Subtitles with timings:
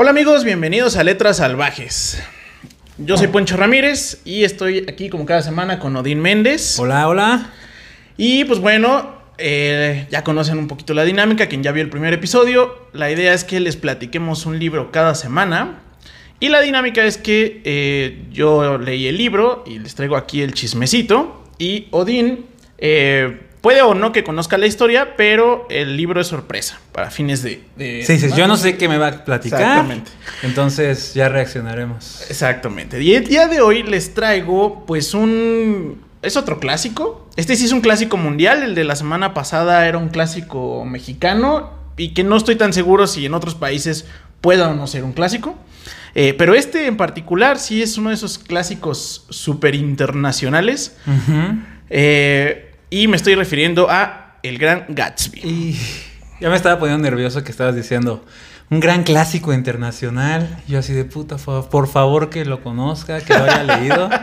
[0.00, 2.22] Hola amigos, bienvenidos a Letras Salvajes.
[2.98, 6.78] Yo soy Poncho Ramírez y estoy aquí como cada semana con Odín Méndez.
[6.78, 7.50] Hola, hola.
[8.16, 12.14] Y pues bueno, eh, ya conocen un poquito la dinámica, quien ya vio el primer
[12.14, 12.86] episodio.
[12.92, 15.80] La idea es que les platiquemos un libro cada semana.
[16.38, 20.54] Y la dinámica es que eh, yo leí el libro y les traigo aquí el
[20.54, 21.42] chismecito.
[21.58, 22.46] Y Odín
[22.78, 27.42] eh, puede o no que conozca la historia, pero el libro es sorpresa para fines
[27.42, 27.62] de...
[27.76, 29.60] de- Sí, sí, yo no sé qué me va a platicar.
[29.60, 30.10] Exactamente.
[30.42, 32.24] Entonces ya reaccionaremos.
[32.30, 33.02] Exactamente.
[33.02, 36.02] Y el día de hoy les traigo, pues, un.
[36.22, 37.28] Es otro clásico.
[37.36, 38.62] Este sí es un clásico mundial.
[38.62, 41.70] El de la semana pasada era un clásico mexicano.
[41.96, 44.06] Y que no estoy tan seguro si en otros países
[44.40, 45.56] pueda o no ser un clásico.
[46.14, 50.96] Eh, pero este en particular sí es uno de esos clásicos súper internacionales.
[51.06, 51.58] Ujú.
[51.90, 55.40] Eh, y me estoy refiriendo a El Gran Gatsby.
[55.44, 55.78] Y
[56.40, 58.24] ya me estaba poniendo nervioso que estabas diciendo
[58.70, 60.60] un gran clásico internacional.
[60.68, 64.10] Yo así de puta, por favor que lo conozca, que lo haya leído.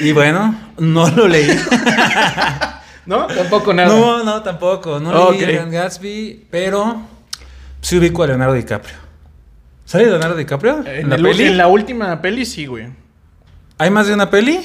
[0.00, 1.48] Y bueno, no lo leí.
[3.06, 3.26] ¿No?
[3.28, 3.88] Tampoco nada.
[3.88, 4.98] No, no, tampoco.
[4.98, 7.02] No leí el Gran Gatsby, pero
[7.80, 8.96] sí ubico a Leonardo DiCaprio.
[9.84, 10.84] ¿Sale Leonardo DiCaprio?
[10.84, 12.88] En, el- en la última peli sí, güey.
[13.78, 14.58] ¿Hay más de una peli?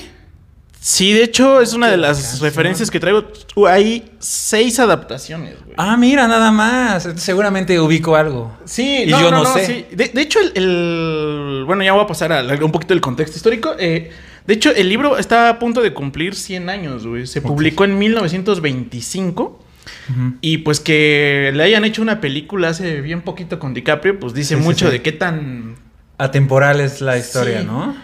[0.83, 2.41] Sí, de hecho, es una de las canción.
[2.41, 3.23] referencias que traigo.
[3.55, 5.75] Uh, Hay seis adaptaciones, güey.
[5.77, 7.07] Ah, mira, nada más.
[7.17, 8.57] Seguramente ubico algo.
[8.65, 9.65] sí, y no, yo no, no sé.
[9.67, 9.85] sí.
[9.95, 13.37] De, de hecho, el, el- Bueno, ya voy a pasar a un poquito del contexto
[13.37, 13.75] histórico.
[13.77, 14.09] Eh,
[14.47, 17.27] de hecho, el libro está a punto de cumplir 100 años, güey.
[17.27, 19.63] Se publicó en 1925.
[20.09, 20.33] Ujú.
[20.41, 24.55] Y pues que le hayan hecho una película hace bien poquito con DiCaprio, pues dice
[24.55, 24.93] Sí, mucho sí.
[24.93, 25.75] de qué tan
[26.17, 27.61] Atemporal es la historia.
[27.61, 27.95] ¿no?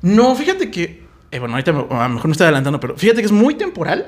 [0.00, 1.03] No, fíjate que.
[1.34, 1.74] Eh, bueno, ahorita a
[2.08, 4.06] lo mejor me estoy adelantando, pero fíjate que es muy temporal.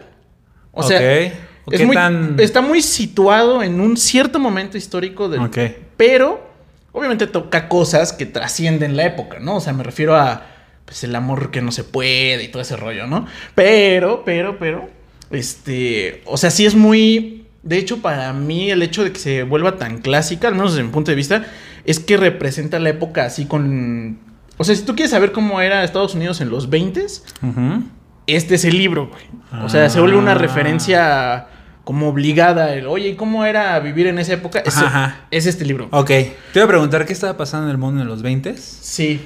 [0.72, 1.32] O sea, Ok.
[1.68, 5.40] ¿O es muy- tan- está muy situado en un cierto momento histórico del.
[5.40, 5.58] Ok.
[5.96, 6.48] Pero,
[6.92, 9.56] obviamente toca cosas que trascienden la época, ¿no?
[9.56, 10.46] O sea, me refiero a.
[10.84, 13.26] Pues el amor que no se puede y todo ese rollo, ¿no?
[13.56, 14.88] Pero, pero, pero.
[15.32, 16.22] Este.
[16.26, 17.46] O sea, sí es muy.
[17.62, 20.84] De hecho, para mí, el hecho de que se vuelva tan clásica, al menos desde
[20.84, 21.46] mi punto de vista,
[21.84, 24.18] es que representa la época así con.
[24.58, 27.84] O sea, si tú quieres saber cómo era Estados Unidos en los 20s, Ujú.
[28.26, 29.24] este es el libro, güey.
[29.64, 30.34] O sea, se vuelve una Ah.
[30.36, 31.46] referencia
[31.84, 32.74] como obligada.
[32.74, 34.58] El, Oye, ¿y cómo era vivir en esa época?
[34.60, 35.26] Es, Ajá, ajá.
[35.30, 35.88] es este libro.
[35.92, 36.06] Ok.
[36.08, 39.20] Te iba a preguntar qué estaba pasando en el mundo en los 20 Sí.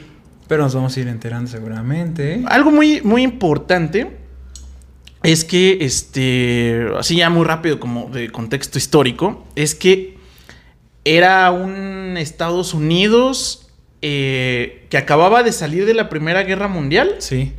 [0.48, 2.42] pero nos vamos a ir enterando seguramente.
[2.48, 4.18] Algo muy, muy importante
[5.22, 10.18] es que, este, así ya muy rápido como de contexto histórico, es que
[11.04, 13.69] era un Estados Unidos
[14.02, 17.52] eh, que acababa de salir de la Primera Guerra Mundial, Sí.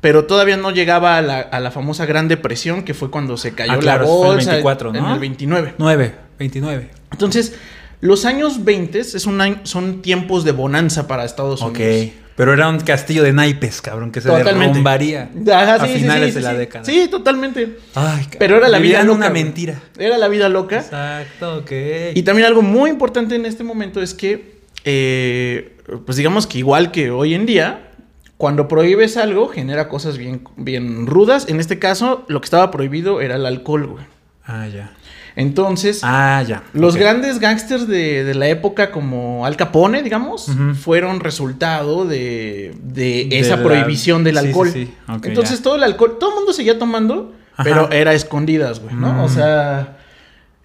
[0.00, 3.54] pero todavía no llegaba a la, a la famosa Gran Depresión, que fue cuando se
[3.54, 5.14] cayó Ah, claro, la fue el bolsa 24, en ¿no?
[5.14, 5.74] el 29.
[5.78, 6.90] 9, 29.
[7.12, 7.54] Entonces,
[8.00, 11.78] los años 20 es un año- son tiempos de bonanza para Estados Ok.
[11.78, 12.10] Unidos.
[12.36, 14.68] Pero era un castillo de naipes, cabrón, que se Totalmente.
[14.68, 16.84] derrumbaría Ajá, a sí, finales sí, de la década.
[16.86, 17.76] Sí, totalmente.
[17.94, 19.16] Ay, Pero era la vida loca.
[19.18, 19.78] una mentira.
[19.98, 20.78] Era la vida loca.
[20.78, 21.70] Exacto, ok.
[22.14, 24.49] Y también algo muy importante en este momento es que,
[24.84, 25.76] eh,
[26.06, 27.90] pues digamos que igual que hoy en día,
[28.36, 31.46] cuando prohíbes algo, genera cosas bien, bien rudas.
[31.48, 34.04] En este caso, lo que estaba prohibido era el alcohol, güey.
[34.44, 34.92] Ah, ya.
[35.36, 36.64] Entonces, Ah, ya.
[36.72, 40.50] los grandes gángsters de, de la época, como Al Capone, digamos,
[40.82, 44.70] fueron resultado de, de De esa la- prohibición del sí, sí, alcohol.
[44.72, 44.94] sí.
[45.08, 45.62] Ok, Entonces, ya.
[45.62, 47.62] todo el alcohol, todo el mundo seguía tomando, Ajá.
[47.62, 49.12] pero era escondidas, güey, ¿no?
[49.12, 49.20] Mm.
[49.20, 49.98] O sea,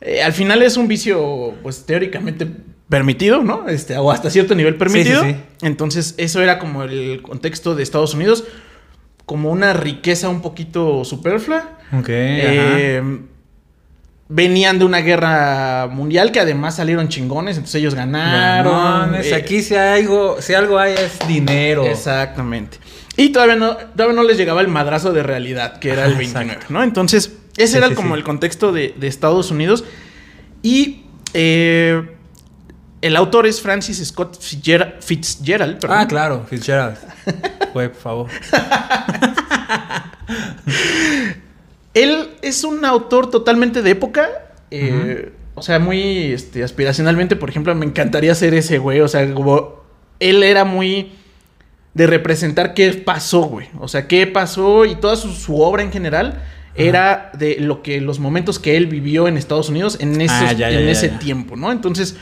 [0.01, 2.47] eh, al final es un vicio, pues teóricamente
[2.89, 3.67] permitido, ¿no?
[3.67, 5.23] Este, o hasta cierto nivel permitido.
[5.23, 5.35] sí, sí.
[5.61, 8.43] Entonces, eso era como el contexto de Estados Unidos,
[9.25, 11.79] como una riqueza un poquito superflua.
[11.97, 13.19] Ok, Eh, ajá.
[14.27, 18.73] venían de una guerra mundial que además salieron chingones, entonces ellos ganaron.
[18.73, 21.85] Ganones, eh, aquí si algo, si algo hay es dinero.
[21.85, 22.77] Exactamente.
[23.17, 26.17] Y todavía no, todavía no les llegaba el madrazo de realidad, que era el Ajá,
[26.19, 26.73] 29, exacto.
[26.73, 26.83] ¿no?
[26.83, 29.85] Entonces, ese era como el contexto de, de Estados Unidos.
[30.61, 31.03] Y
[31.33, 32.01] eh,
[33.05, 35.01] el autor es Francis Scott Fitzgerald.
[35.01, 35.97] Fitzgerald perdón.
[35.99, 36.97] Ah, claro, Fitzgerald.
[37.73, 38.27] Güey, por favor.
[41.93, 44.27] Él es un autor totalmente de época.
[44.71, 48.99] eh, O sea, muy este, aspiracionalmente, por ejemplo, me encantaría ser ese güey.
[49.01, 49.83] O sea, como
[50.19, 51.13] él era muy
[51.93, 53.67] de representar qué pasó, güey.
[53.79, 56.41] O sea, qué pasó y toda su, su obra en general
[56.77, 60.51] era de lo que los momentos que él vivió en Estados Unidos en, esos- Ah,
[60.51, 61.71] ya, ya, en ya, ese tiempo, ¿no?
[61.71, 62.17] Entonces,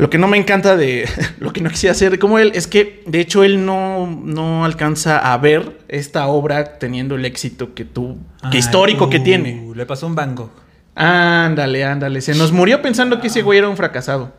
[0.00, 1.06] lo que no me encanta de
[1.40, 5.18] lo que no quisiera hacer como él es que, de hecho, él no, no alcanza
[5.18, 8.16] a ver esta obra teniendo el éxito que tú,
[8.50, 9.70] que Ay, histórico que uh, tiene.
[9.74, 10.50] Le pasó un Van Gogh.
[10.94, 12.22] Ándale, ándale.
[12.22, 14.32] Se nos murió pensando que ese güey era un fracasado.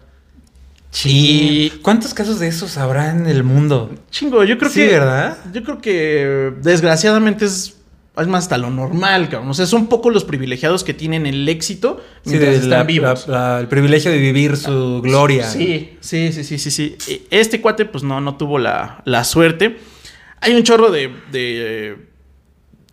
[0.89, 1.71] Sí.
[1.83, 3.91] ¿Cuántos casos de esos habrá en el mundo?
[4.09, 4.87] Chingo, yo creo Sí, que.
[4.87, 5.37] ¿verdad?
[5.53, 7.77] Yo creo que desgraciadamente es.
[8.17, 9.49] Es más hasta lo normal, cabrón.
[9.49, 12.83] O sea, son poco los privilegiados que tienen el éxito Sí, mientras de están la-
[12.83, 13.27] vivos.
[13.27, 15.47] la- la- el privilegio de vivir su gloria.
[15.47, 16.97] Sí, sí, sí, sí, sí, sí.
[17.07, 19.77] E- Este cuate, pues no, no tuvo la, la suerte.
[20.41, 21.95] Hay un chorro de, de,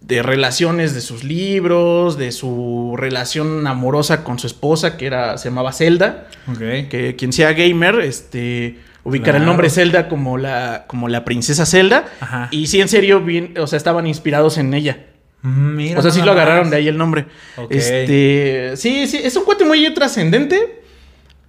[0.03, 5.49] de relaciones de sus libros, de su relación amorosa con su esposa, que era, se
[5.49, 6.29] llamaba Zelda.
[6.47, 6.59] Ok.
[6.89, 12.05] Que quien sea gamer, este, ubicar el nombre Zelda como la, como la princesa Zelda.
[12.21, 12.49] Ajá.
[12.51, 15.07] Y sí, en serio, bien, o sea, estaban inspirados en ella.
[15.43, 16.71] Mm, Mira o sea, sí lo agarraron más.
[16.73, 17.27] de ahí el nombre.
[17.71, 20.83] Este, sí, sí, es un cuate muy trascendente,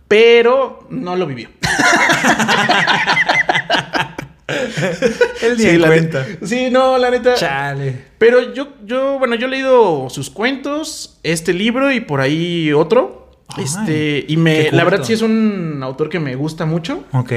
[0.08, 1.50] pero no lo vivió.
[5.42, 6.26] Él ni sí, la cuenta.
[6.28, 6.46] neta.
[6.46, 7.36] Sí, no, la neta.
[7.36, 8.06] Chale.
[8.18, 13.19] Pero yo, yo, bueno, yo he leído sus cuentos, este libro y por ahí otro.
[13.56, 17.04] Ay, este, y me, la verdad sí es un autor que me gusta mucho.
[17.14, 17.32] Ok.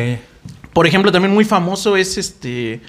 [0.73, 2.81] Por ejemplo, también muy famoso es este,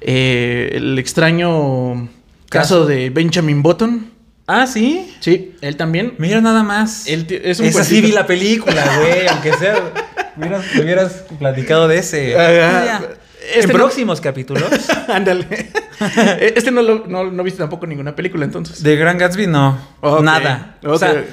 [0.00, 2.08] eh, el extraño
[2.48, 4.10] caso de Benjamin Button.
[4.46, 5.14] Ah, sí.
[5.20, 6.14] Sí, él también.
[6.18, 7.06] Mira nada más.
[7.06, 9.28] Él es un Esa sí vi la película, güey.
[9.28, 9.92] aunque sea.
[10.36, 12.34] Hubieras, hubieras platicado de ese.
[12.34, 12.48] Ajá.
[12.80, 13.08] Ah, ya.
[13.48, 14.64] Este en no- próximos capítulos.
[15.08, 15.70] Ándale.
[16.40, 18.82] este no, lo, no, no viste tampoco ninguna película entonces.
[18.82, 19.78] De Gran Gatsby, no.
[20.22, 20.78] Nada.
[20.84, 21.24] O sea,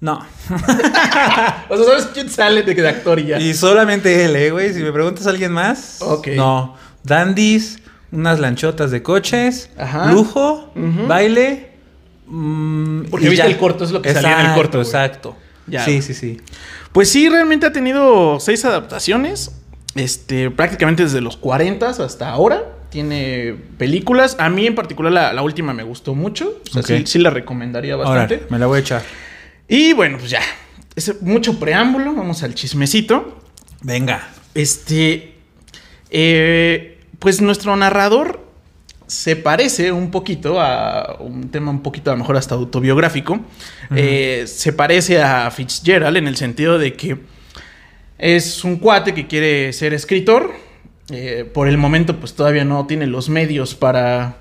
[0.00, 0.24] no.
[1.68, 3.38] O sea, ¿sabes quién sale de, de actor y ya?
[3.40, 4.72] Y solamente él, eh, güey.
[4.72, 5.98] Si me preguntas a alguien más.
[6.00, 6.28] Ok.
[6.36, 6.76] No.
[7.02, 7.78] Dandies,
[8.12, 10.10] unas lanchotas de coches, Ajá.
[10.12, 10.72] lujo,
[11.08, 11.70] baile.
[12.26, 13.50] mm, Porque viste ya.
[13.50, 14.86] el corto, es lo que salía en el corto, güey.
[14.86, 15.36] Exacto.
[15.66, 15.84] Ya.
[15.84, 16.40] Sí, sí, sí.
[16.92, 19.52] Pues sí, realmente ha tenido seis adaptaciones.
[19.94, 22.62] Este, prácticamente desde los 40 hasta ahora.
[22.90, 24.36] Tiene películas.
[24.38, 26.60] A mí en particular la, la última me gustó mucho.
[26.70, 28.34] O sea, sí, sí la recomendaría bastante.
[28.36, 29.02] Ahora, me la voy a echar.
[29.68, 30.40] Y bueno, pues ya.
[30.94, 32.14] Es mucho preámbulo.
[32.14, 33.40] Vamos al chismecito.
[33.82, 34.28] Venga.
[34.54, 35.34] Este.
[36.10, 38.46] eh, pues nuestro narrador
[39.06, 43.40] se parece un poquito a un tema un poquito a lo mejor hasta autobiográfico.
[43.94, 47.18] Eh, se parece a Fitzgerald en el sentido de que
[48.18, 50.52] es un cuate que quiere ser escritor.
[51.10, 54.38] Eh, por el momento, pues todavía no tiene los medios para,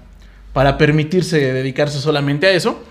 [0.56, 2.82] para permitirse dedicarse solamente a eso.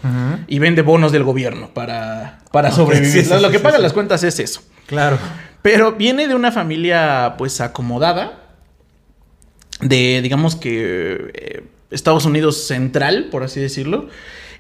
[0.49, 3.25] Y vende bonos del gobierno para, para sobrevivir.
[3.25, 4.61] sí, sí, Lo que sí, pagan las cuentas es eso.
[4.87, 5.19] Claro.
[5.63, 8.43] Pero viene de una familia pues acomodada.
[9.81, 14.09] De, digamos que eh, Estados Unidos central, por así decirlo.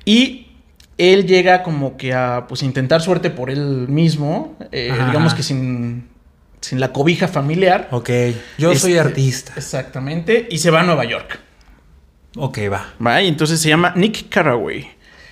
[0.06, 0.46] Y
[0.96, 4.56] él llega como que a pues intentar suerte por él mismo.
[4.72, 6.08] eh, digamos que sin,
[6.62, 7.88] sin la cobija familiar.
[7.90, 8.08] Ok.
[8.56, 9.52] Yo soy Este, artista.
[9.58, 10.48] Exactamente.
[10.50, 11.40] Y se va a Nueva York.
[12.36, 12.94] Ok, va.
[13.04, 13.22] ¿va?
[13.22, 14.88] Y entonces se llama Nick Carraway.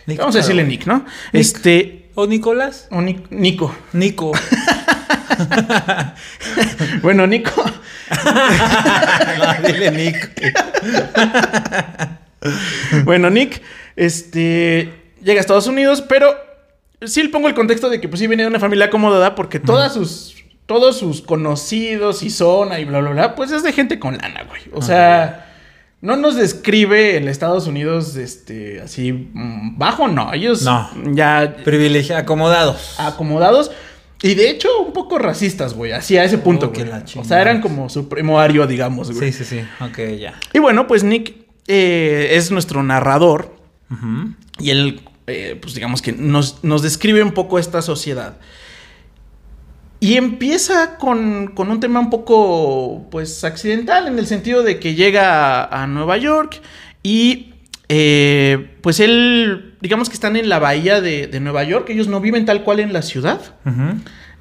[0.07, 0.65] Nick Vamos a decirle.
[0.65, 1.05] Nick, ¿no?
[1.33, 2.11] Este.
[2.15, 2.89] ¿O Nicolás?
[2.91, 3.75] o Nic- Nico.
[3.93, 4.33] Nico.
[7.03, 7.65] Bueno, Nico.
[7.65, 10.31] no, dile Nick.
[13.05, 13.63] Bueno, Nick,
[13.97, 16.35] este, llega a Estados Unidos, pero
[17.03, 19.61] sí le pongo el contexto de que pues sí viene de una familia acomodada porque
[19.61, 20.35] todas sus,
[20.67, 24.43] todos sus conocidos y zona y bla, bla, bla, pues es de gente con lana,
[24.45, 24.63] güey.
[24.73, 25.52] O sea,
[26.03, 30.33] no nos describe en Estados Unidos, este, así, mm, bajo, no.
[30.35, 30.91] Ellos No.
[31.15, 32.97] ya Privilegio, acomodados.
[32.99, 33.71] acomodados.
[34.25, 35.93] Y de hecho, un poco racistas, güey.
[35.93, 36.89] Así a ese punto, Oh, güey.
[37.17, 39.33] O sea, eran como su primo ario, digamos, güey.
[39.33, 39.85] Sí, sí, sí.
[39.85, 40.35] Ok, ya.
[40.53, 41.35] Y bueno, pues Nick
[41.67, 43.57] eh, es nuestro narrador.
[44.59, 48.37] Y él, eh, pues digamos que nos, nos describe un poco esta sociedad.
[50.05, 54.97] Y empieza con, con un tema un poco, pues, accidental, en el sentido de que
[54.97, 56.61] llega a, a Nueva York
[57.05, 57.55] y,
[57.89, 62.21] eh, pues, él, digamos que están en la bahía de, de Nueva York, ellos no
[62.21, 63.41] viven tal cual en la ciudad.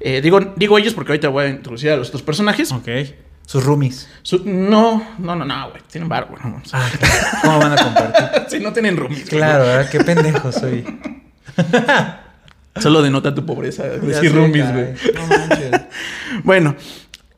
[0.00, 2.72] Eh, digo, digo ellos porque ahorita voy a introducir a los otros personajes.
[2.72, 2.88] Ok.
[3.46, 4.08] Sus roomies.
[4.22, 6.42] Su- no, no, no, no, güey, tienen bar, güey.
[6.42, 6.62] no, no.
[6.72, 6.88] Ah,
[7.42, 8.42] ¿cómo van a compartir?
[8.48, 9.28] Sí, no tienen roomies.
[9.28, 9.88] Claro, ¿verdad?
[9.90, 10.84] Qué pendejo soy.
[12.80, 14.86] Solo denota tu pobreza decir roomies, güey.
[15.14, 15.80] No manches.
[16.44, 16.74] Bueno,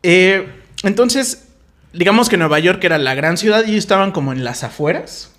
[0.03, 0.47] eh,
[0.85, 1.49] entonces,
[1.93, 5.33] digamos que Nueva York era la gran ciudad y ellos estaban como en las afueras.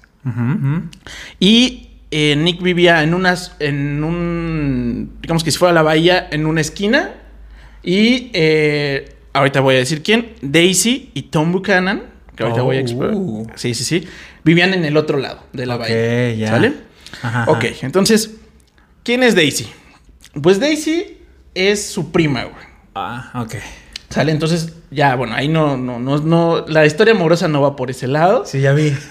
[1.40, 6.46] Y eh, Nick vivía en unas, en un, digamos que si fuera la bahía, en
[6.46, 7.12] una esquina.
[7.84, 12.04] Y eh, ahorita voy a decir quién, Daisy y Tom Buchanan,
[12.36, 12.84] que ahorita voy a.
[13.14, 13.48] Oh.
[13.56, 14.08] Sí, sí, sí.
[14.44, 16.34] Vivían en el otro lado de la bahía.
[16.34, 16.50] ya.
[16.50, 16.74] ¿Sale?
[17.22, 17.46] Ajá.
[17.48, 18.36] Ok, entonces,
[19.04, 19.68] ¿quién es Daisy?
[20.42, 21.18] Pues Daisy
[21.54, 22.66] es su prima, güey.
[22.94, 23.56] Ah, ok.
[24.10, 24.32] ¿Sale?
[24.32, 28.08] Entonces, ya, bueno, ahí no, no, no, no, la historia amorosa no va por ese
[28.08, 28.46] lado.
[28.46, 28.96] Sí, ya vi.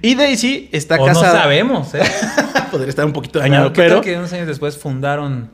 [0.00, 1.42] Y Daisy está o no casada.
[1.42, 2.02] sabemos, ¿eh?
[2.70, 4.00] Podría estar un poquito dañado, ¿Qué tal pero.
[4.00, 5.50] que unos años después fundaron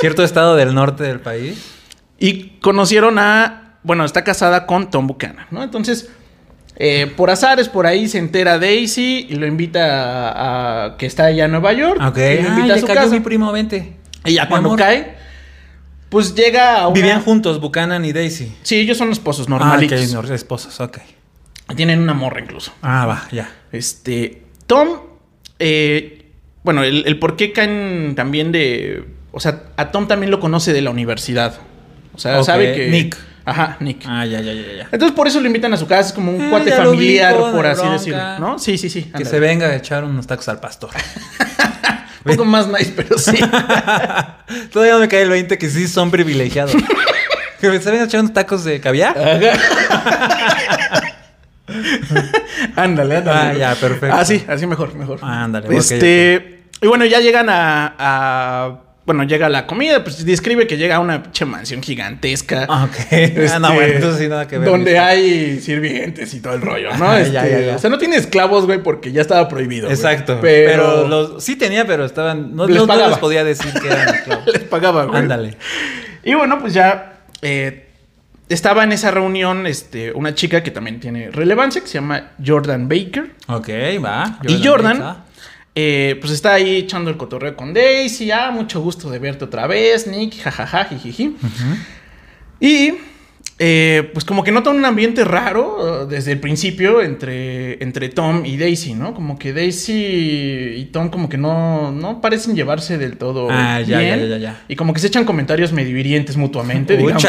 [0.00, 1.72] cierto estado del norte del país?
[2.18, 5.62] Y conocieron a, bueno, está casada con Tom Buchanan, ¿no?
[5.62, 6.10] Entonces,
[6.76, 11.26] eh, por azares, por ahí se entera Daisy y lo invita a, a- que está
[11.26, 12.00] allá en Nueva York.
[12.04, 12.16] Ok.
[12.18, 13.12] Y lo Ah, invita a le su cayó casa.
[13.12, 13.92] mi primo, vente.
[14.24, 14.78] Y ya cuando amor.
[14.78, 15.14] cae,
[16.08, 16.94] pues llega a una...
[16.94, 18.52] Vivían juntos, Buchanan y Daisy.
[18.62, 20.00] Sí, ellos son esposos Ah, normalitos.
[20.14, 20.98] ok, no, esposos, ok.
[21.76, 22.72] Tienen una morra incluso.
[22.82, 23.50] Ah, va, ya.
[23.72, 24.88] Este, Tom,
[25.58, 26.30] eh,
[26.62, 30.72] bueno, el, el por qué caen también de, o sea, a Tom también lo conoce
[30.72, 31.58] de la universidad.
[32.14, 32.88] O sea, sabe que...
[32.88, 33.16] Nick.
[33.46, 34.04] Ajá, Nick.
[34.06, 34.88] Ah, ya, ya, ya, ya.
[34.90, 37.66] Entonces por eso lo invitan a su casa, es como un Ah, cuate familiar, por
[37.66, 37.92] así bronca.
[37.98, 38.58] decirlo, ¿no?
[38.58, 39.02] Sí, sí, sí.
[39.02, 39.24] Que ándale.
[39.26, 40.90] se venga a echar unos tacos al pastor.
[42.24, 43.36] Un poco más nice, pero sí.
[44.72, 46.74] Todavía no me cae el 20 que sí son privilegiados.
[47.60, 49.14] que se venga a echar unos tacos de caviar.
[52.76, 53.30] ándale, ándale.
[53.30, 54.14] Ah, ya, perfecto.
[54.16, 55.18] Así, así mejor, mejor.
[55.22, 60.66] Ándale, ok, Este, y bueno, ya llegan a, a- bueno, llega la comida, pues describe
[60.66, 62.66] que llega a una pinche mansión gigantesca.
[62.68, 62.96] Ah, ok.
[63.12, 64.68] Este, no, bueno, entonces sí, nada que ver.
[64.68, 67.04] Donde hay sirvientes y todo el rollo, ¿no?
[67.10, 67.76] Ah, Este, ya, ya, ya.
[67.76, 69.88] O sea, no tiene esclavos, güey, porque ya estaba prohibido.
[69.88, 69.94] güey.
[69.96, 70.38] Exacto.
[70.40, 72.56] Pero, Pero, los, sí tenía, pero estaban.
[72.56, 73.10] No, Les no- no pagaba.
[73.10, 74.46] les podía decir que eran esclavos.
[74.46, 75.18] les pagaba, güey.
[75.20, 75.56] Ándale.
[76.22, 77.88] Y bueno, pues ya eh,
[78.48, 82.88] estaba en esa reunión este, una chica que también tiene relevancia, que se llama Jordan
[82.88, 83.32] Baker.
[83.48, 83.68] Ok,
[84.02, 84.38] va.
[84.48, 85.24] y Jordan, ah.
[85.74, 88.30] Eh, pues está ahí echando el cotorreo con Daisy.
[88.30, 90.40] Ah, mucho gusto de verte otra vez, Nick.
[90.40, 91.36] Jajaja, jijiji.
[92.60, 92.94] Y
[93.58, 98.44] eh, pues como que nota un ambiente raro eh, desde el principio entre, entre Tom
[98.44, 99.14] y Daisy, ¿no?
[99.14, 103.98] Como que Daisy y Tom como que no, no parecen llevarse del todo Ah, ya,
[104.00, 104.20] bien.
[104.20, 104.62] ya, ya, ya.
[104.68, 107.22] Y como que se echan comentarios medio hirientes mutuamente, digamos.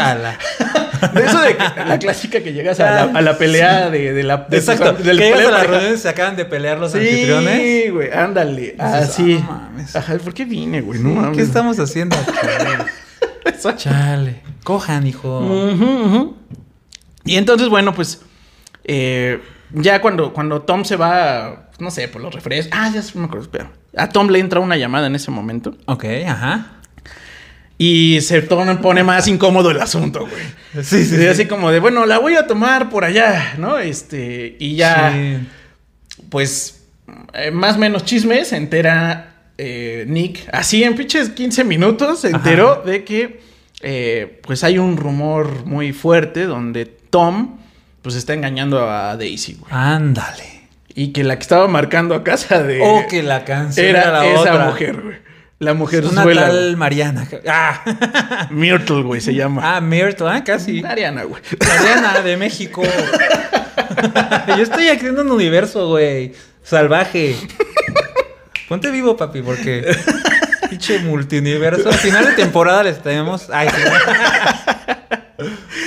[1.13, 4.23] De eso de que, la clásica que llegas a la, a la pelea de, de
[4.23, 4.37] la...
[4.49, 4.95] de Exacto.
[4.95, 5.71] tus- del que llegas a la pareja.
[5.73, 7.61] reunión y se acaban de pelear los anfitriones.
[7.61, 8.75] Sí, güey, ándale.
[8.79, 9.39] Así.
[9.47, 9.95] "Ah, mames".
[9.95, 10.99] Ajá, ¿por qué vine, güey?
[10.99, 11.37] No mames.
[11.37, 12.15] ¿Qué estamos haciendo?
[13.77, 14.41] Chale.
[14.63, 15.39] Cojan, hijo.
[15.39, 16.35] Ujú, ujú.
[17.23, 18.21] Y entonces, bueno, pues.
[18.83, 19.39] eh,
[19.71, 22.77] ya cuando, cuando Tom se va, no sé, por los refrescos.
[22.79, 23.71] Ah, ya se me acuerdo, espera.
[23.97, 25.75] A Tom le entra una llamada en ese momento.
[25.85, 26.73] Ok, ajá.
[27.77, 30.83] Y se pone más incómodo el asunto, güey.
[30.85, 31.27] Sí, sí, Y sí.
[31.27, 33.77] así como de, bueno, la voy a tomar por allá, ¿no?
[33.77, 35.37] Este, y ya, Sí.
[36.29, 36.83] pues,
[37.33, 42.29] eh, más o menos chismes, se entera eh, Nick, así en pinches 15 minutos, se
[42.29, 43.41] enteró de que,
[43.81, 47.57] eh, pues, hay un rumor muy fuerte donde Tom,
[48.01, 49.71] pues, está engañando a Daisy, güey.
[49.73, 50.61] Ándale.
[50.93, 52.79] Y que la que estaba marcando a casa de...
[52.81, 54.65] O que la canción era, era, la esa otra.
[54.67, 55.17] mujer, güey.
[55.59, 56.47] La mujer Una suela.
[56.47, 57.27] tal Mariana.
[57.47, 58.47] Ah.
[58.51, 59.61] Myrtle, güey, se llama.
[59.77, 60.81] ah, Myrtle, ah, casi.
[60.81, 61.41] Mariana, güey.
[61.65, 62.83] Mariana de México.
[64.47, 66.33] Yo estoy aquí en un universo, güey.
[66.63, 67.35] Salvaje.
[68.67, 69.95] Ponte vivo, papi, porque.
[70.69, 71.87] Pinche multiuniverso.
[71.89, 73.49] Al final de temporada les tenemos.
[73.51, 73.81] Ay, sí.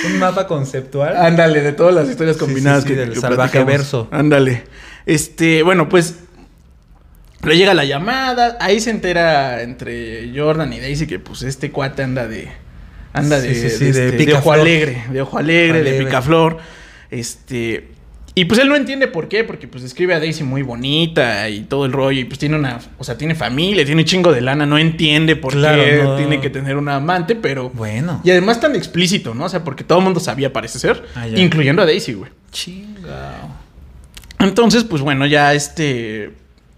[0.07, 1.15] Un mapa conceptual.
[1.17, 3.71] Ándale, de todas las historias combinadas sí, sí, que, del que salvaje platicamos.
[3.71, 4.07] verso.
[4.11, 4.63] Ándale.
[5.05, 6.15] Este, bueno, pues
[7.43, 12.03] le llega la llamada, ahí se entera entre Jordan y Daisy que pues este cuate
[12.03, 12.49] anda de
[13.13, 16.57] anda de, Sí, de, este, de ojo alegre, de ojo alegre, de picaflor.
[17.09, 17.87] Este,
[18.35, 21.61] y pues él no entiende por qué, porque pues describe a Daisy muy bonita y
[21.61, 24.41] todo el rollo y pues tiene una, o sea, tiene familia, tiene un chingo de
[24.41, 26.15] lana, no entiende por Claro, qué no.
[26.17, 28.21] tiene que tener una amante, pero Bueno.
[28.23, 29.45] y además tan explícito, ¿no?
[29.45, 31.03] O sea, porque todo el mundo sabía, parece ser.
[31.15, 32.31] Ah, incluyendo a Daisy, güey.
[32.51, 33.49] Chingao.
[34.39, 36.31] Entonces, pues bueno, ya este.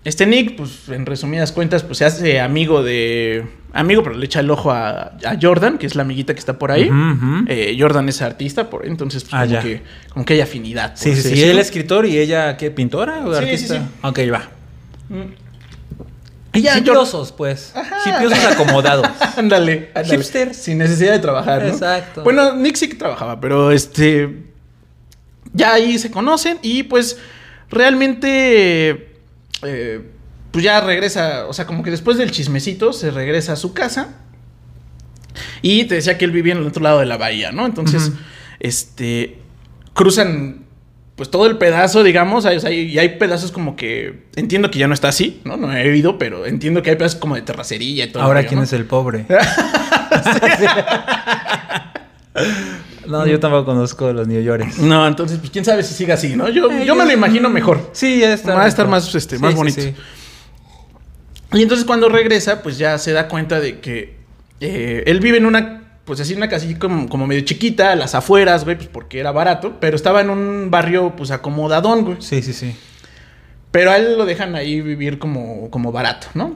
[0.03, 3.45] Este Nick, pues en resumidas cuentas, pues se hace amigo de.
[3.73, 6.57] Amigo, pero le echa el ojo a, a Jordan, que es la amiguita que está
[6.57, 6.89] por ahí.
[7.47, 9.81] Eh, Jordan es artista, por entonces, pues, Ah, como, que,
[10.11, 10.93] como que hay afinidad.
[10.95, 11.29] Sí, sí, sí.
[11.29, 11.51] decirlo.
[11.51, 12.71] Él es escritor y ella, ¿qué?
[12.71, 13.75] ¿Pintora o Sí, artista?
[13.75, 13.89] sí, sí.
[14.01, 14.49] Ok, va.
[16.53, 16.77] Y ya.
[16.79, 17.73] Hipiosos, pues.
[18.05, 19.07] Hipiosos acomodados.
[19.37, 20.17] ándale, ándale.
[20.17, 20.53] Hipster.
[20.55, 21.69] Sin necesidad de trabajar, ¿no?
[21.69, 22.23] Exacto.
[22.23, 24.45] Bueno, Nick sí que trabajaba, pero este.
[25.53, 27.17] Ya ahí se conocen y pues
[27.69, 29.10] realmente.
[29.63, 30.01] Eh,
[30.51, 34.15] pues ya regresa, o sea, como que después del chismecito se regresa a su casa.
[35.61, 37.65] Y te decía que él vivía en el otro lado de la bahía, ¿no?
[37.65, 38.11] Entonces,
[38.59, 39.37] este.
[39.93, 40.65] Cruzan.
[41.15, 44.87] Pues todo el pedazo, digamos, hay- sea, y hay pedazos como que entiendo que ya
[44.87, 45.55] no está así, ¿no?
[45.55, 48.23] No he oído, pero entiendo que hay pedazos como de terracería y todo.
[48.23, 48.63] Ahora, rollo, ¿quién ¿no?
[48.63, 49.25] es el pobre?
[53.11, 54.79] no, yo tampoco conozco los New Yorkers.
[54.79, 56.49] No, entonces, pues quién sabe si siga así, ¿no?
[56.49, 57.89] Yo, Eh, yo me lo imagino mejor.
[57.91, 58.55] Sí, ya está.
[58.55, 59.01] Va a estar mejor.
[59.03, 59.81] más, este, más bonito.
[61.53, 64.15] Y entonces cuando regresa, pues ya se da cuenta de que
[64.61, 68.15] eh, él vive en una, pues así, una casilla como, como medio chiquita, a las
[68.15, 72.17] afueras, güey, pues porque era barato, pero estaba en un barrio, pues acomodadón, güey.
[72.21, 72.73] Sí, sí, sí.
[73.71, 76.55] Pero a él lo dejan ahí vivir como, como barato, ¿no?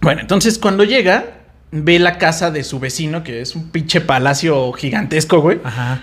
[0.00, 1.43] Bueno, entonces cuando llega,
[1.82, 5.58] ve la casa de su vecino, que es un pinche palacio gigantesco, güey.
[5.64, 6.02] Ajá.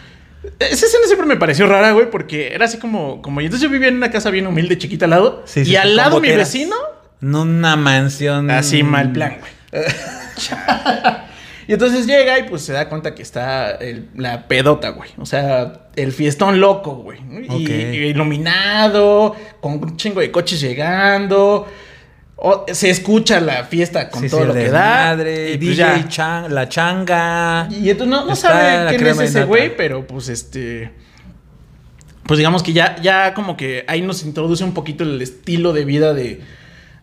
[0.60, 3.42] Esa escena siempre me pareció rara, güey, porque era así como, como...
[3.42, 5.44] Y entonces yo vivía en una casa bien humilde, chiquita al lado.
[5.46, 6.75] Sí, y sí, al con lado mi vecino,
[7.22, 8.50] En una mansión.
[8.51, 9.84] así mal plan, güey.
[11.68, 15.12] y entonces llega y pues se da cuenta que está el- la pedota, güey.
[15.18, 17.20] O sea, el fiestón loco, güey.
[17.50, 21.68] Y, y iluminado, con un chingo de coches llegando.
[22.72, 25.16] Se escucha la fiesta con Sí, todo sí, lo que da.
[25.16, 27.68] Y DJ chan- la changa.
[27.70, 30.92] Y entonces no, no sabe quién es ese güey, pero pues este.
[32.24, 35.86] Pues digamos que ya, ya como que ahí nos introduce un poquito el estilo de
[35.86, 36.42] vida de.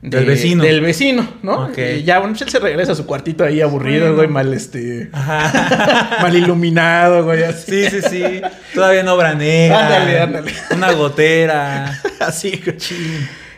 [0.00, 0.64] de- Del vecino.
[0.64, 1.66] Del vecino, ¿no?
[1.66, 1.78] Ok.
[1.99, 4.16] Y ya, bueno, pues él se regresa a su cuartito ahí aburrido, Bueno.
[4.16, 5.11] güey, mal este.
[5.12, 6.18] Ajá.
[6.23, 7.85] mal iluminado, güey, así.
[7.88, 8.40] Sí, sí, sí.
[8.75, 9.85] Todavía en obra negra.
[9.87, 10.52] Ándale, ándale.
[10.75, 12.00] Una gotera.
[12.21, 12.76] Así, güey.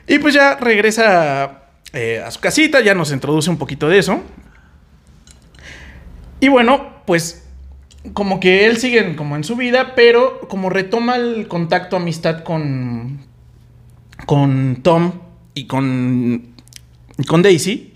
[0.09, 1.60] Y pues ya regresa
[1.92, 4.20] eh, a su casita, ya nos introduce un poquito de eso.
[6.40, 7.47] Y bueno, pues
[8.14, 12.42] como que él sigue en- como en su vida, pero como retoma el contacto, amistad
[12.44, 13.20] con,
[14.26, 15.12] con Tom
[15.54, 16.54] y con,
[17.18, 17.92] y con Daisy,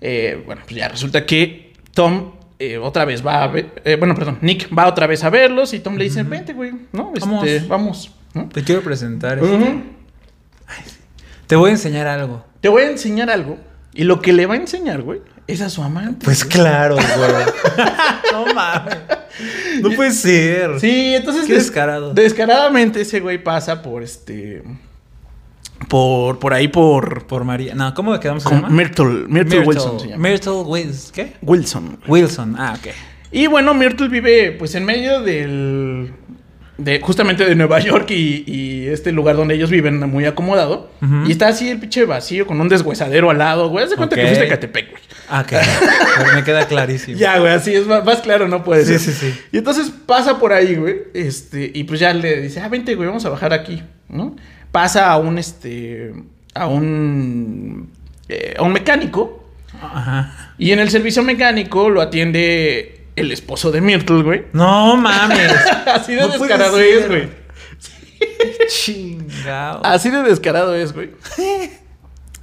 [0.00, 4.14] eh, bueno, pues ya resulta que Tom eh, otra vez va a ver, eh, bueno,
[4.14, 7.12] perdón, Nick va otra vez a verlos y Tom le dice, vente, güey, ¿no?
[7.14, 7.68] Este, Vamos.
[7.68, 8.14] vamos.
[8.34, 8.48] ¿no?
[8.48, 9.38] Te quiero presentar.
[9.38, 9.82] este.
[11.50, 12.44] Te voy a enseñar algo.
[12.60, 13.58] Te voy a enseñar algo.
[13.92, 16.24] Y lo que le va a enseñar, güey, es a su amante.
[16.24, 17.04] Pues claro, güey.
[18.32, 18.96] no mames.
[19.82, 20.78] No puede ser.
[20.78, 21.46] Sí, entonces.
[21.46, 22.14] Qué des- descarado.
[22.14, 24.62] Descaradamente ese güey pasa por este.
[25.88, 27.26] Por, por ahí, por.
[27.26, 27.74] Por María.
[27.74, 28.44] No, ¿cómo quedamos?
[28.44, 28.68] con llama?
[28.68, 30.28] Myrtle, Myrtle, Wilson se llama.
[30.28, 31.12] Myrtle Wilson.
[31.12, 31.32] ¿Qué?
[31.42, 31.98] Wilson.
[32.06, 32.54] Wilson.
[32.56, 32.92] Ah, ok.
[33.32, 36.12] Y bueno, Myrtle vive, pues, en medio del.
[36.82, 40.90] De, justamente de Nueva York y, y este lugar donde ellos viven, muy acomodado.
[41.26, 43.84] Y está así el pinche vacío con un deshuesadero al lado, güey.
[43.84, 45.02] Haz de cuenta que fuiste a Catepec, güey.
[45.28, 45.52] Ah, ok.
[46.22, 47.18] Pues me queda clarísimo.
[47.20, 49.00] Ya, güey, así es más, más claro, no puede Sí, ser.
[49.00, 49.40] sí, sí.
[49.52, 53.06] Y entonces pasa por ahí, güey, este, y pues ya le dice, ah, vente, güey,
[53.08, 54.34] vamos a bajar aquí, ¿no?
[54.72, 56.12] Pasa a un, este,
[56.54, 57.90] a un,
[58.28, 59.44] eh, a un mecánico,
[59.82, 60.54] Ajá.
[60.58, 64.44] y en el servicio mecánico lo atiende el esposo de Myrtle, güey.
[64.52, 65.52] No mames.
[65.86, 67.28] Así de No descarado es, güey.
[68.68, 69.80] Chingao.
[69.84, 71.10] Así de descarado es, güey.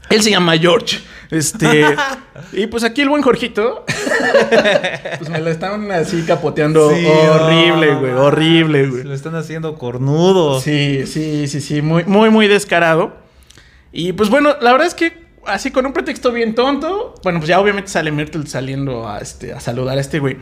[0.10, 1.00] Él se llama George.
[1.30, 1.86] Este.
[2.54, 3.86] y pues aquí el buen Jorgito.
[5.18, 8.14] pues me lo están así capoteando Sí, horrible, güey.
[8.14, 9.04] horrible, Se güey.
[9.04, 10.62] lo están haciendo cornudo.
[10.62, 11.82] Sí, sí, sí, sí.
[11.82, 13.18] Muy, muy, muy descarado.
[13.92, 17.16] Y pues bueno, la verdad es que así con un pretexto bien tonto.
[17.24, 20.38] Bueno, pues ya obviamente sale Myrtle saliendo a, este, a saludar a este güey.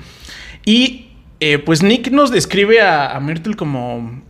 [0.65, 4.23] Y eh, pues Nick nos describe a, a Myrtle como.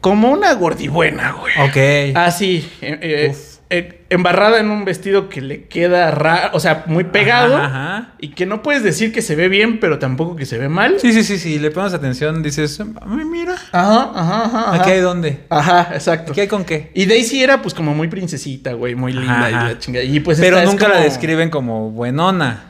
[0.00, 1.52] Como una gordibuena, güey.
[1.68, 2.16] Ok.
[2.16, 3.34] Así, eh, eh,
[3.72, 7.56] eh, embarrada en un vestido que le queda raro, o sea, muy pegado.
[7.56, 7.66] Ajá,
[7.96, 8.12] ajá.
[8.18, 10.96] Y que no puedes decir que se ve bien, pero tampoco que se ve mal.
[10.98, 11.58] Sí, sí, sí, sí.
[11.58, 13.54] Le pones atención, dices, "Ay, mira.
[13.72, 14.74] Ajá, ajá, ajá.
[14.74, 15.44] ¿Aquí hay dónde?
[15.50, 16.32] Ajá, exacto.
[16.32, 16.90] ¿Aquí hay con qué?
[16.94, 20.04] Y Daisy era pues como muy princesita, güey, muy linda Ajá, y la chingada.
[20.04, 22.64] Y pues Pero nunca la describen como buenona.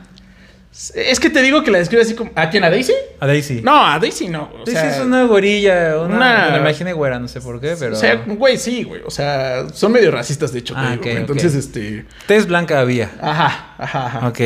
[0.95, 2.31] Es que te digo que la describe así como.
[2.33, 2.63] ¿A quién?
[2.63, 2.93] ¿A Daisy?
[3.19, 3.61] A Daisy.
[3.61, 4.43] No, a Daisy no.
[4.53, 6.15] O Daisy sea, es una gorilla, una...
[6.15, 7.93] una- Me la imaginé güera, no sé por qué, pero...
[7.93, 9.01] O sea, güey, sí, güey.
[9.05, 10.73] O sea, son medio racistas, de hecho.
[10.77, 11.03] Ah, digo.
[11.17, 12.05] Entonces, este.
[12.25, 13.11] Tez blanca había.
[13.21, 14.27] Ajá, ajá, ajá.
[14.29, 14.39] Ok.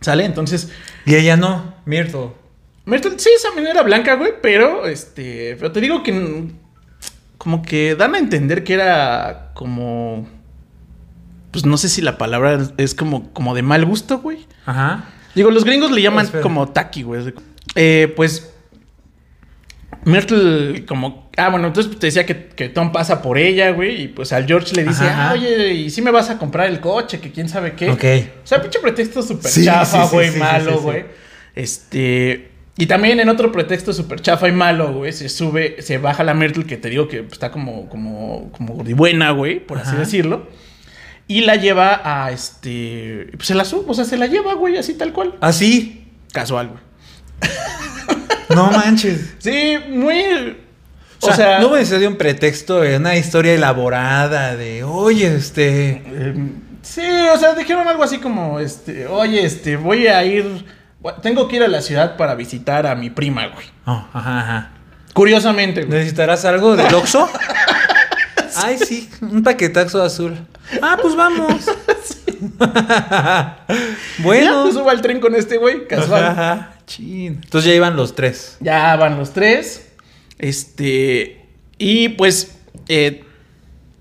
[0.00, 0.26] ¿Sale?
[0.26, 0.68] Entonces.
[1.06, 2.28] Y ella no, Myrtle.
[2.84, 5.56] Myrtle, sí, esa era blanca, güey, pero este.
[5.58, 6.50] Pero te digo que.
[7.38, 10.28] Como que dan a entender que era como.
[11.50, 14.46] Pues no sé si la palabra es como, como de mal gusto, güey.
[14.66, 15.10] Ajá.
[15.34, 16.42] Digo, los gringos le llaman Espera.
[16.42, 17.32] como taki, güey.
[17.74, 18.50] Eh, pues.
[20.04, 21.30] Myrtle, como.
[21.36, 24.02] Ah, bueno, entonces te decía que, que Tom pasa por ella, güey.
[24.02, 26.68] Y pues al George le dice, Ajá, ah, oye, ¿y si me vas a comprar
[26.68, 27.20] el coche?
[27.20, 27.90] Que quién sabe qué.
[27.90, 28.04] Ok.
[28.44, 31.04] O sea, pinche pretexto súper Sí, chafa, güey, sí, sí, malo, güey.
[31.54, 32.50] Este.
[32.76, 36.34] Y también en otro pretexto súper chafa y malo, güey, se sube, se baja la
[36.34, 40.48] Myrtle, que te digo que está como, como, como buena, güey, por así decirlo.
[41.26, 43.30] Y la lleva a este.
[43.36, 45.34] Pues se la sube, o sea, se la lleva, güey, así tal cual.
[45.40, 46.06] Así.
[46.32, 46.80] Casual, güey.
[48.54, 49.34] No manches.
[49.38, 50.58] Sí, muy.
[51.20, 56.02] O sea, no me dio un pretexto de una historia elaborada de, oye, este...
[56.04, 56.34] eh,
[56.82, 57.00] sí,
[57.32, 60.66] o sea, dijeron algo así como, este, oye, este, voy a ir.
[61.22, 63.66] Tengo que ir a la ciudad para visitar a mi prima, güey.
[63.86, 64.70] Oh, ajá, ajá.
[65.12, 65.98] Curiosamente, güey.
[65.98, 67.28] ¿Necesitarás algo del Oxxo?
[68.56, 70.38] Ay, sí, un paquetazo azul.
[70.82, 71.64] Ah, pues vamos.
[72.60, 73.64] Ya,
[74.18, 74.62] bueno.
[74.64, 76.24] pues subo al tren con este güey, casual.
[76.24, 77.40] Ajá, chin.
[77.42, 78.56] Entonces ya iban los tres.
[78.60, 79.88] Ya van los tres.
[80.38, 81.46] Este.
[81.78, 82.56] Y pues.
[82.88, 83.24] eh,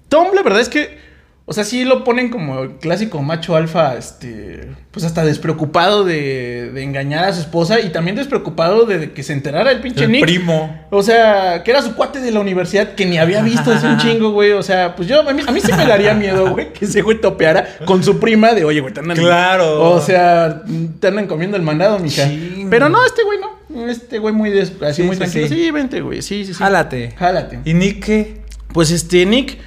[0.09, 0.99] Tom, la verdad es que.
[1.45, 6.71] O sea, sí lo ponen como el clásico macho alfa, este, pues hasta despreocupado de,
[6.71, 10.13] de engañar a su esposa y también despreocupado de, que se enterara el pinche El
[10.13, 10.21] Nick.
[10.21, 10.87] primo.
[10.89, 13.97] O sea, que era su cuate de la universidad que ni había visto hace un
[13.99, 14.53] chingo, güey.
[14.53, 17.01] O sea, pues yo, a mí, a mí sí me daría miedo, güey, que ese
[17.01, 19.17] güey topeara con su prima de, oye, güey, te andan.
[19.17, 19.81] Claro.
[19.91, 20.61] O sea,
[21.01, 22.23] te andan comiendo el mandado, mija.
[22.69, 23.89] Pero no, este güey no.
[23.89, 25.47] Este güey muy des- así Sí, muy tranquilo.
[25.49, 25.55] sí.
[25.55, 26.21] Sí, vente, güey.
[26.21, 26.59] Sí, sí, sí.
[26.59, 27.11] Jálate.
[27.17, 27.59] Jálate.
[27.65, 28.41] ¿Y Nick qué?
[28.71, 29.57] Pues este, Nick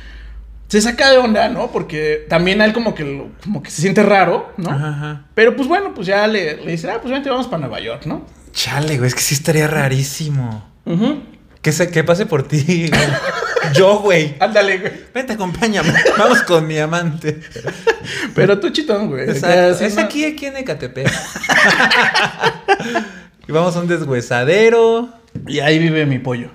[0.69, 1.71] se saca de onda, ¿no?
[1.71, 4.71] Porque también a él como que, lo- como que se siente raro, ¿no?
[4.71, 5.25] Ajá, ajá.
[5.35, 8.03] Pero pues bueno, pues ya le, le dice, ah, pues vente, vamos para Nueva York,
[8.07, 8.27] ¿no?
[8.53, 10.69] Chale, güey, es que sí estaría rarísimo.
[10.85, 11.21] Ujú.
[11.63, 12.89] Que, se, que pase por ti.
[12.89, 13.01] güey.
[13.75, 14.37] Yo, güey.
[14.39, 14.93] Ándale, güey.
[15.13, 15.93] Vente, acompáñame.
[16.17, 17.41] Vamos con mi amante.
[18.35, 19.29] Pero tú chitón, güey.
[19.29, 19.85] Exacto.
[19.85, 21.11] Es aquí, aquí en Ecatepec.
[23.49, 25.09] y vamos a un deshuesadero.
[25.47, 26.49] Y ahí vive mi pollo.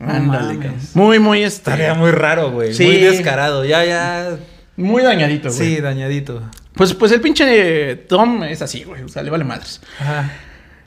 [0.00, 0.58] No Ándale.
[0.94, 1.70] Muy, muy este.
[1.70, 2.72] Estaría muy raro, güey.
[2.72, 2.84] Sí.
[2.84, 3.64] Muy descarado.
[3.64, 4.38] Ya, ya.
[4.76, 5.60] Muy dañadito, güey.
[5.60, 6.42] Sí, dañadito.
[6.74, 9.02] Pues, pues el pinche Tom es así, güey.
[9.02, 9.80] O sea, le vale madres.
[10.00, 10.30] Ajá.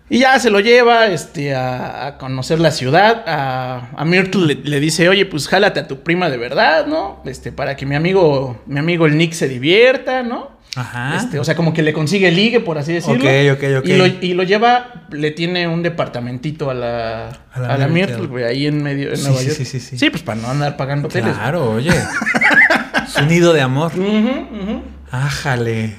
[0.10, 3.24] Y ya se lo lleva este, a, a conocer la ciudad.
[3.28, 7.22] A, a Myrtle le, le dice, oye, pues jálate a tu prima de verdad, ¿no?
[7.26, 10.52] Este, para que mi amigo, mi amigo el Nick se divierta, ¿no?
[10.76, 11.18] Ajá.
[11.18, 13.16] Este, o sea, como que le consigue ligue, por así decirlo.
[13.24, 13.86] Ok, ok, ok.
[13.88, 17.88] Y lo, y lo lleva, le tiene un departamentito a la, A la a la
[17.88, 18.16] Myrtle.
[18.18, 19.58] Myrtle, güey, ahí en medio de Sí, Nueva sí, York.
[19.58, 19.98] sí, sí, sí.
[20.00, 21.36] Sí, pues para no andar pagando hoteles.
[21.36, 21.92] Claro, oye.
[23.08, 23.92] es un nido de amor.
[23.96, 24.82] Ujú.
[25.12, 25.96] Ájale.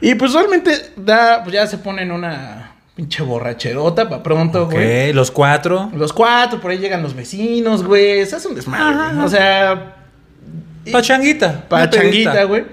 [0.00, 4.72] Y pues realmente da, pues ya se pone en una pinche borracherota para pronto, Ok,
[4.72, 5.12] güey.
[5.12, 5.90] los cuatro.
[5.94, 8.24] Los cuatro, por ahí llegan los vecinos, güey.
[8.24, 9.26] Se hace un desmadre, Ajá, güey.
[9.26, 9.96] O sea,
[10.90, 11.68] Pachanguita.
[11.68, 12.02] pa' una pedita.
[12.02, 12.64] changuita, güey.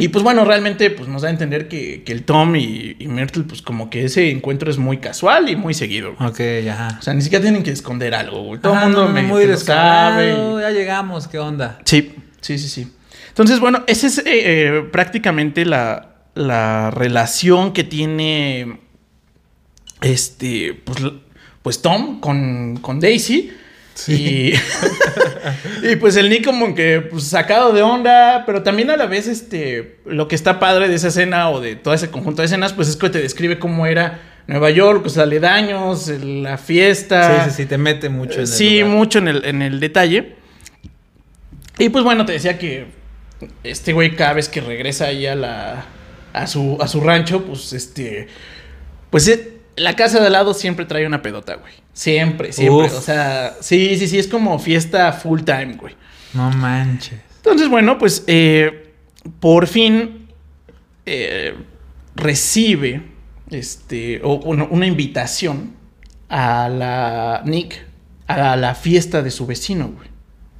[0.00, 3.06] Y pues bueno, realmente pues nos da a entender que, que el Tom y, y
[3.06, 6.30] Myrtle, pues como que ese encuentro es muy casual y muy seguido, güey.
[6.30, 6.96] Ok, ajá.
[6.98, 8.60] O sea, ni siquiera tienen que esconder algo, güey.
[8.60, 10.60] Todo el mundo no, no, muy lo.
[10.60, 11.78] Ya llegamos, ¿qué onda?
[11.84, 12.92] Sí, sí, sí, sí.
[13.28, 18.80] Entonces, bueno, esa es eh, eh, prácticamente la, la relación que tiene
[20.00, 20.98] este, pues,
[21.62, 23.52] pues Tom con, con Daisy.
[24.04, 24.52] Sí.
[25.82, 29.06] Y, y pues el Nick como que pues, sacado de onda, pero también a la
[29.06, 32.46] vez este, lo que está padre de esa escena o de todo ese conjunto de
[32.46, 37.44] escenas, pues es que te describe cómo era Nueva York, los aledaños, el- la fiesta.
[37.44, 38.96] Sí, sí, sí, te mete mucho en el Sí, lugar.
[38.96, 40.36] mucho en el, en el detalle.
[41.78, 42.86] Y pues bueno, te decía que
[43.64, 45.84] este güey cada vez que regresa ahí a la
[46.32, 48.28] a su a su rancho, pues este
[49.10, 51.72] pues eh, la casa de al lado siempre trae una pedota, güey.
[52.00, 52.94] Siempre, siempre, Uf.
[52.96, 55.94] o sea, sí, sí, sí, es como fiesta full time, güey.
[56.32, 57.20] No manches.
[57.36, 58.94] Entonces, bueno, pues eh,
[59.38, 60.26] por fin
[61.04, 61.54] eh,
[62.16, 63.02] recibe
[63.50, 65.74] este, o, una, una invitación
[66.30, 67.84] a la Nick
[68.28, 70.08] a la fiesta de su vecino, güey.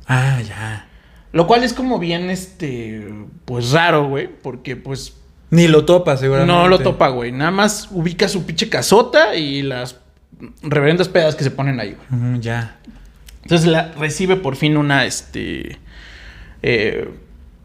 [0.07, 0.89] Ah, ya.
[1.33, 3.09] Lo cual es como bien, este,
[3.47, 5.15] pues raro, güey, porque pues
[5.49, 6.53] Ni lo topa, seguramente.
[6.53, 7.33] no lo topa, güey.
[7.33, 9.97] Nada más ubica su pinche casota y las
[10.63, 12.41] reverendas pedas que se ponen ahí, güey.
[12.41, 12.77] Ya.
[13.43, 15.79] Entonces la, recibe por fin una, este,
[16.63, 17.09] eh,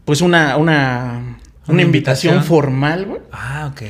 [0.04, 2.44] pues una, una, una, Una invitación, invitación.
[2.44, 3.20] formal, güey.
[3.32, 3.82] Ah, ok.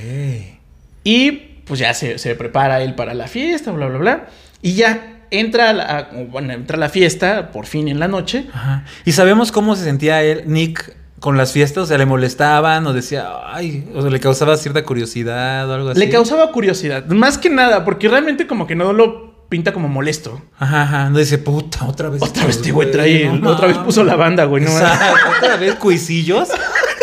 [1.05, 1.33] Y
[1.67, 4.27] pues ya se, se prepara él para la fiesta, bla, bla, bla.
[4.63, 8.47] Y ya entra a la, bueno, entra a la fiesta, por fin en la noche.
[8.53, 8.85] Ajá.
[9.05, 10.97] ¿Y sabemos cómo se sentía él, Nick,
[11.27, 11.83] con las fiestas?
[11.83, 15.89] O sea, le molestaban o decía, ay, o sea, le causaba cierta curiosidad o algo
[15.89, 15.99] así.
[15.99, 20.41] Le causaba curiosidad, más que nada, porque realmente como que no lo pinta como molesto.
[20.57, 21.11] Ajá, ajá.
[21.11, 22.23] No dice, puta, otra vez.
[22.23, 23.87] Otra vez este güey trae, no otra vez mames".
[23.87, 24.63] puso la banda, güey.
[24.63, 26.49] No, Exacto, otra vez cuisillos.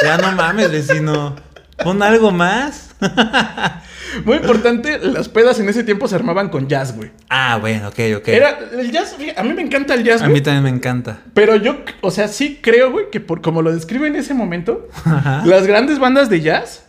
[0.02, 1.36] Ya no mames, vecino.
[1.84, 2.96] Pon algo más.
[4.26, 7.12] Muy importante, las pedas en ese tiempo se armaban con jazz, güey.
[7.30, 8.28] Ah, bueno, ok, ok.
[8.28, 10.36] Era el jazz, a mí me encanta el jazz, A güey.
[10.36, 11.20] mí también me encanta.
[11.34, 14.88] Pero yo, o sea, sí creo, güey, que por como lo describe en ese momento,
[15.06, 15.44] Ajá.
[15.46, 16.84] las grandes bandas de jazz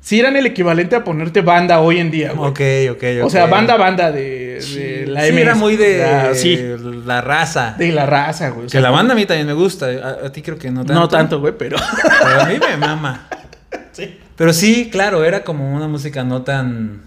[0.00, 2.48] sí eran el equivalente a ponerte banda hoy en día, güey.
[2.50, 2.60] Ok,
[2.96, 3.26] ok, ok.
[3.26, 5.38] O sea, banda, banda de, de la sí, MS.
[5.40, 6.58] era muy de La- sí,
[7.04, 7.74] la raza.
[7.76, 8.60] de la raza, güey.
[8.62, 9.86] O que sea, la banda a mí también me gusta.
[9.86, 10.94] A, a ti creo que no tanto.
[10.94, 11.76] No tanto, güey, pero...
[12.22, 13.26] Pero a mí me mama.
[13.96, 14.18] Sí.
[14.36, 17.02] Pero sí, claro, era como una música no tan.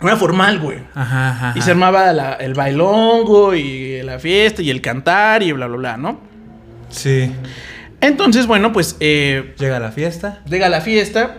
[0.00, 0.78] Una formal, güey.
[0.94, 1.52] Ajá, ajá.
[1.56, 5.76] Y se armaba la- el bailongo y la fiesta y el cantar y bla, bla,
[5.76, 6.20] bla, ¿no?
[6.88, 7.30] Sí.
[8.00, 10.40] Entonces, bueno, pues eh, Llega la fiesta.
[10.48, 11.36] llega a la fiesta,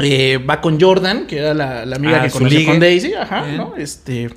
[0.00, 3.42] eh, va con Jordan, que era la, la amiga Ah, que conoció con Daisy, ajá,
[3.44, 3.56] Bien.
[3.56, 3.74] ¿no?
[3.76, 4.30] Este,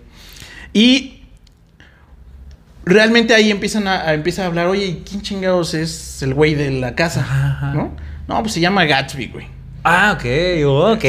[0.72, 1.24] y
[2.86, 6.70] realmente ahí empiezan a, a- empieza a hablar, oye, ¿quién chingados es el güey de
[6.72, 7.22] la casa?
[7.22, 7.74] Ajá, ajá.
[7.74, 7.96] ¿No?
[8.28, 9.48] No, pues se llama Gatsby, güey.
[9.84, 10.26] Ah, ok,
[10.66, 11.06] ok.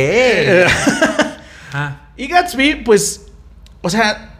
[1.72, 1.96] Ajá.
[2.16, 3.28] Y Gatsby, pues,
[3.80, 4.34] o sea,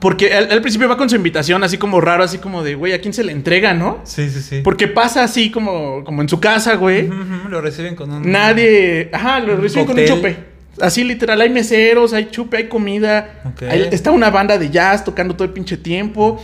[0.00, 2.92] Porque al, al principio va con su invitación así como raro, así como de, güey,
[2.92, 4.00] ¿a quién se le entrega, no?
[4.04, 4.60] Sí, sí, sí.
[4.62, 7.08] Porque pasa así como, como en su casa, güey.
[7.08, 8.30] Ujú, Lo reciben con un...
[8.30, 9.08] Nadie.
[9.14, 10.44] Ajá, lo reciben con un chupe.
[10.80, 13.40] Así literal, hay meseros, hay chupe, hay comida.
[13.68, 16.40] Hay- está una banda de jazz tocando todo el pinche tiempo.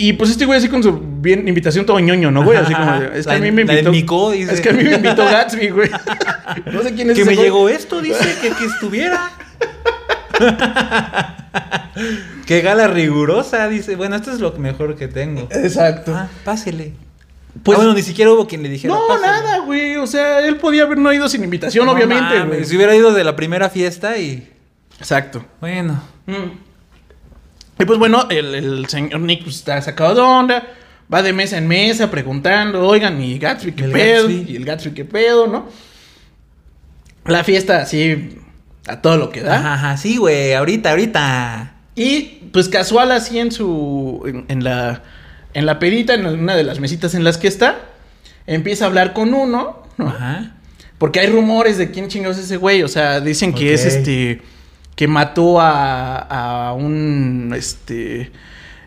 [0.00, 2.56] Y pues este güey así con su bien, invitación todo ñoño, ¿no, güey?
[2.56, 4.30] Así como, es que la- a mí me invitó.
[4.30, 4.54] Dice.
[4.54, 5.90] Es que a mí me invitó Gatsby, güey.
[6.72, 7.44] No sé quién es Que ese me güey.
[7.46, 9.30] llegó esto, dice, que, que estuviera.
[12.46, 13.96] Qué gala rigurosa, dice.
[13.96, 15.48] Bueno, esto es lo mejor que tengo.
[15.50, 16.14] Exacto.
[16.14, 16.92] Ah, pásele.
[16.94, 18.94] Pues- Pues bueno, ni siquiera hubo quien le dijera.
[18.94, 19.96] no, nada, güey.
[19.96, 22.64] O sea, él podía haber no ido sin invitación, No obviamente, mames, güey.
[22.64, 24.48] Si hubiera ido de la primera fiesta y.
[25.00, 25.44] Exacto.
[25.60, 26.00] Bueno.
[26.26, 26.67] Mm.
[27.78, 30.66] Y pues bueno, el, el señor Nick pues, está sacado de onda.
[31.12, 34.28] Va de mesa en mesa preguntando, oigan, y Gatsby, ¿qué El pedo?
[34.28, 34.52] Gatsby.
[34.52, 35.68] Y el Gatsby, ¿qué pedo, no?
[37.24, 38.38] La fiesta así,
[38.86, 39.56] a todo lo que da.
[39.56, 41.76] Ajá, ajá, sí, güey, ahorita, ahorita.
[41.94, 45.02] Y pues casual así en su, en, en la,
[45.54, 47.78] en la pedita, en una de las mesitas en las que está,
[48.46, 50.08] empieza a hablar con uno, ¿no?
[50.08, 50.56] Ajá.
[50.98, 52.82] Porque hay rumores de quién chingados es ese güey.
[52.82, 54.42] O sea, dicen que es este.
[54.98, 57.54] Que mató a, a un.
[57.56, 58.32] Este.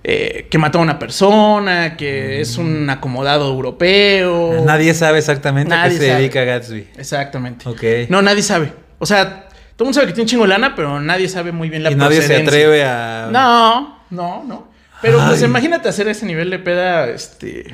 [0.04, 1.95] eh, que mató a una persona.
[1.95, 4.62] Que es un acomodado europeo.
[4.65, 6.89] Nadie sabe exactamente a qué se dedica Gatsby.
[6.97, 7.69] Exactamente.
[7.69, 8.10] Ok.
[8.10, 8.74] No, nadie sabe.
[9.00, 9.47] O sea,
[9.78, 11.84] todo el mundo sabe que tiene un chingo de lana, pero nadie sabe muy bien
[11.84, 13.30] la y nadie se atreve a.
[13.32, 14.67] No, no, no.
[15.02, 17.74] Pero pues imagínate hacer ese nivel de peda, este.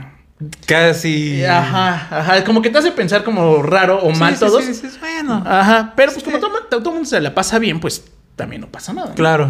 [0.68, 1.44] Casi.
[1.44, 2.44] Ajá, ajá.
[2.44, 4.64] Como que te hace pensar como raro o mal sí, todos.
[4.64, 5.44] sí, sí, bueno.
[5.44, 8.06] Ajá, pero pues como todo, todo el mundo se la pasa bien, pues
[8.38, 9.10] también no pasa nada.
[9.10, 9.16] ¿no?
[9.16, 9.50] Claro.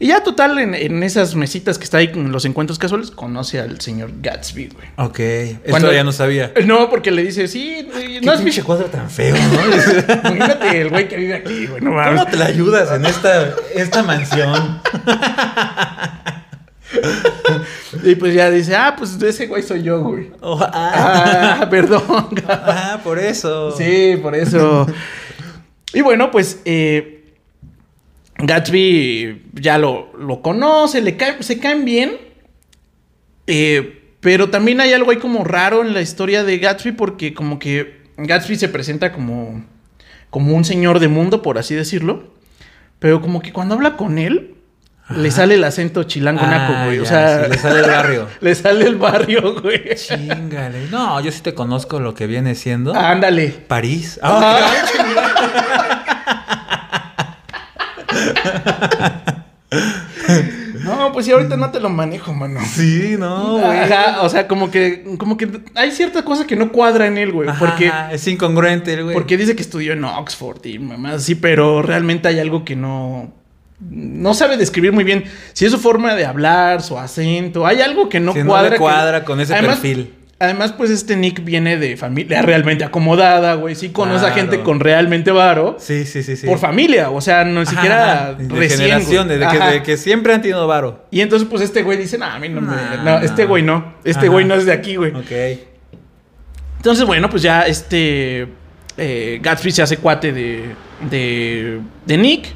[0.00, 3.58] Y ya total, en, en esas mesitas que está ahí en los encuentros casuales, conoce
[3.58, 4.86] al señor Gatsby, güey.
[4.96, 5.18] Ok.
[5.18, 6.52] Esto Cuando- ya no sabía.
[6.66, 9.40] No, porque le dice, sí, ¿Qué no has pinche cuadro tan feo, ¿no?
[10.30, 12.20] Imagínate el güey que vive aquí, güey, no mames.
[12.20, 14.80] ¿Cómo te la ayudas en esta, esta mansión?
[18.02, 20.30] Y pues ya dice, ah, pues ese güey soy yo, güey.
[20.40, 22.28] Oh, ah, Ah, perdón.
[22.48, 23.72] ah, por eso.
[23.76, 24.86] Sí, por eso.
[25.92, 27.17] Y bueno, pues eh,
[28.38, 32.16] Gatsby ya lo, lo conoce, le cae- se caen bien.
[33.46, 37.58] eh, pero también hay algo ahí como raro en la historia de Gatsby porque como
[37.60, 39.64] que Gatsby se presenta como,
[40.30, 42.24] como un señor de mundo, por así decirlo.
[42.98, 44.56] Pero como que cuando habla con él,
[45.10, 46.98] le sale el acento chilango naco, Ah, güey.
[46.98, 48.26] o ya, sea, sí, le sale el barrio.
[48.40, 49.94] le sale el barrio, güey.
[49.94, 50.88] Chingale.
[50.90, 52.94] No, yo sí te conozco lo que viene siendo.
[52.96, 53.48] Ándale.
[53.50, 54.18] París.
[54.20, 54.68] Ah,
[60.84, 62.60] No, pues sí, ahorita no te lo manejo, mano.
[62.64, 63.64] sí, no, güey.
[63.80, 67.32] Ajá, o sea, como que, como que hay cierta cosa que no cuadra en él,
[67.32, 67.48] güey.
[67.48, 69.14] Ajá, Porque, es incongruente el güey.
[69.14, 73.32] porque dice que estudió en Oxford y mamás así, pero realmente hay algo que no.
[73.80, 75.24] No sabe describir muy bien.
[75.52, 78.70] Si es su forma de hablar, su acento, hay algo que no Sí, no cuadra.
[78.70, 80.14] que- cuadra con ese Además- perfil.
[80.40, 83.74] Además, pues este Nick viene de familia realmente acomodada, güey.
[83.74, 85.76] Sí conoce a gente con realmente varo.
[85.80, 86.46] Sí, sí, sí, sí.
[86.46, 88.82] Por familia, o sea, no siquiera de recién.
[88.82, 89.70] generación, de que, Ajá.
[89.72, 91.04] de que siempre han tenido varo.
[91.10, 92.76] Y entonces, pues este güey dice, no, a mí no me.
[93.04, 93.94] No, este güey no.
[94.04, 94.28] Este Ajá.
[94.28, 95.12] güey no es de aquí, güey.
[95.12, 95.32] Ok.
[96.76, 98.46] Entonces, bueno, pues ya este.
[98.96, 100.74] eh, Gatsby se hace cuate de,
[101.10, 101.80] de.
[102.06, 102.46] de Nick.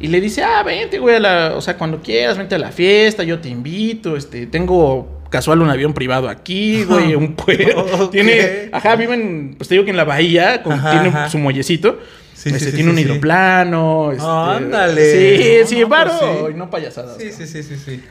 [0.00, 2.70] Y le dice, ah, vente, güey, a la, o sea, cuando quieras, vente a la
[2.70, 7.86] fiesta, yo te invito, este, tengo casual un avión privado aquí, güey, un pueblo.
[8.00, 8.10] Ok.
[8.12, 11.28] Tiene, ajá, viven, pues te digo que en la bahía, con- Ajá, tiene ajá.
[11.30, 11.98] su muellecito.
[12.34, 14.12] Sí, este, sí, sí, tiene sí, un hidroplano.
[14.12, 15.12] Este, Ándale.
[15.12, 16.12] Sí, No, sí, no, varo,
[16.42, 17.16] pues y no payasadas.
[17.18, 17.32] Sí, ¿no?
[17.32, 18.04] sí, sí, sí, sí.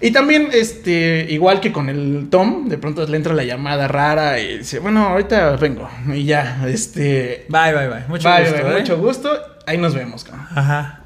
[0.00, 4.38] Y también, este, igual que con el Tom, de pronto le entra la llamada rara
[4.40, 5.88] y dice, bueno, ahorita vengo.
[6.12, 7.46] Y ya, este.
[7.48, 8.04] Bye, bye, bye.
[8.08, 8.78] Mucho bye, gusto, bye, ¿eh?
[8.80, 9.30] mucho gusto.
[9.66, 10.46] Ahí nos vemos, cabrón.
[10.54, 11.00] Ajá.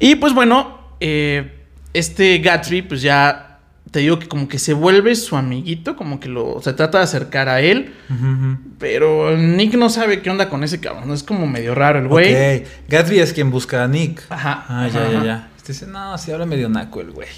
[0.00, 1.52] Y pues bueno, eh,
[1.92, 3.47] este Gatsby, pues ya
[3.90, 7.04] te digo que como que se vuelve su amiguito, como que lo se trata de
[7.04, 7.94] acercar a él.
[8.78, 11.10] Pero Nick no sabe qué onda con ese cabrón.
[11.12, 12.58] Es como medio raro el güey.
[12.62, 12.66] Ok.
[12.88, 14.22] Gatsby es quien busca a Nick.
[14.28, 14.64] Ajá.
[14.68, 15.26] Ah, ya, ajá, ya, ajá.
[15.26, 15.48] ya.
[15.56, 17.28] Este dice, no, si habla medio naco el güey.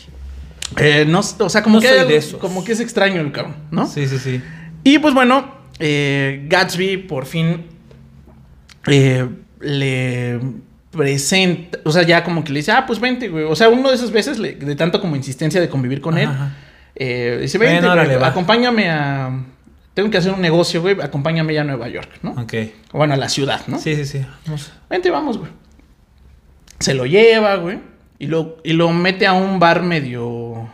[0.77, 2.41] Eh, no, o sea, como No que soy hay de algo- esos.
[2.41, 3.87] como que es extraño el cabrón, ¿no?
[3.89, 4.41] Sí, sí, sí.
[4.85, 7.65] Y pues bueno, eh, Gatsby por fin
[8.87, 9.27] eh,
[9.61, 10.39] le
[10.91, 13.45] presenta, o sea, ya como que le dice, ah, pues vente, güey.
[13.45, 16.29] O sea, uno de esas veces, le- de tanto como insistencia de convivir con él,
[16.29, 16.57] Ajá.
[16.97, 19.45] eh, dice, vente, Bueno, güey, acompáñame a...
[19.95, 22.31] Tengo que hacer un negocio, güey, acompáñame ya a Nueva York, ¿no?
[22.33, 22.55] Ok.
[22.93, 23.79] O Bueno, a la ciudad, ¿no?
[23.79, 24.25] Sí, sí, sí.
[24.47, 24.73] Vamos.
[24.89, 25.51] Vente, vamos, güey.
[26.79, 27.79] Se lo lleva, güey.
[28.19, 30.69] Y lo, y lo mete a un bar medio...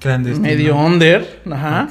[0.00, 0.46] Clandestino.
[0.46, 1.88] Medio under, ajá.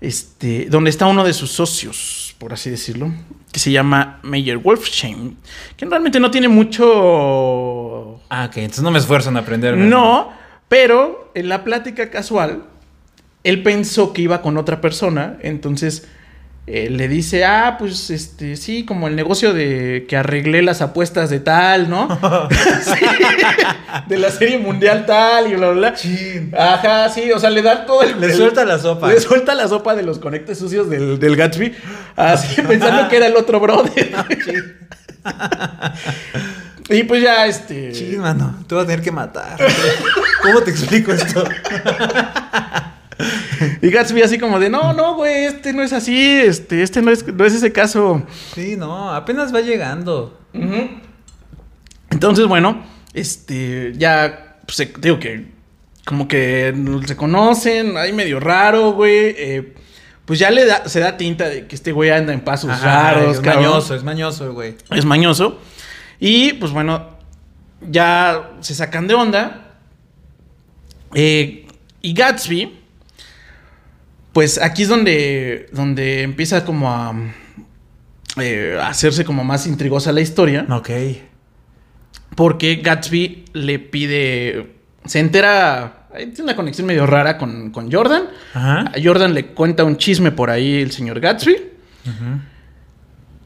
[0.00, 3.12] Este, donde está uno de sus socios, por así decirlo,
[3.52, 5.36] que se llama Meyer Wolfsheim,
[5.76, 8.20] que realmente no tiene mucho...
[8.28, 8.58] Ah, ok.
[8.58, 9.76] Entonces no me esfuerzo en aprender.
[9.76, 10.30] No,
[10.68, 12.64] Pero en la plática casual,
[13.44, 16.08] él pensó que iba con otra persona, entonces
[16.68, 21.30] eh, le dice, ah, pues este, sí, como el negocio de que arreglé las apuestas
[21.30, 22.08] de tal, ¿no?
[22.82, 23.04] Sí,
[24.08, 25.94] de la serie mundial tal y bla, bla, bla.
[25.94, 26.52] Chin.
[26.58, 28.20] Ajá, sí, o sea, le da todo el...
[28.20, 29.08] Le el- suelta la sopa.
[29.08, 31.74] Le suelta la sopa de los conectes sucios del, del Gatsby,
[32.16, 34.12] así pensando que era el otro brother.
[36.90, 37.92] y pues ya, este...
[37.92, 39.56] Chin, mano, te voy a tener que matar.
[40.42, 41.44] ¿Cómo te explico esto?
[43.82, 47.10] Y Gatsby así como de, no, no, güey, este no es así, este, este no
[47.10, 48.22] es, no es ese caso.
[48.54, 50.38] Sí, no, apenas va llegando.
[52.10, 55.46] Entonces, bueno, este, ya, pues, digo que,
[56.04, 56.74] como que
[57.06, 59.74] se conocen, hay medio raro, güey, eh,
[60.24, 63.12] pues ya le da, se da tinta de que este güey anda en pasos Ajá,
[63.12, 63.64] raros, es cabrón.
[63.64, 64.74] mañoso, es mañoso güey.
[64.90, 65.60] Es mañoso.
[66.18, 67.10] Y pues bueno,
[67.88, 69.76] ya se sacan de onda.
[71.14, 71.66] Eh,
[72.02, 72.76] y Gatsby,
[74.36, 77.14] pues aquí es donde, donde empieza como a,
[78.38, 80.66] eh, a hacerse como más intrigosa la historia.
[80.68, 80.90] Ok.
[82.34, 84.74] Porque Gatsby le pide,
[85.06, 88.24] se entera, tiene una conexión medio rara con, con Jordan.
[88.52, 88.80] Ajá.
[88.80, 91.56] A Jordan le cuenta un chisme por ahí el señor Gatsby.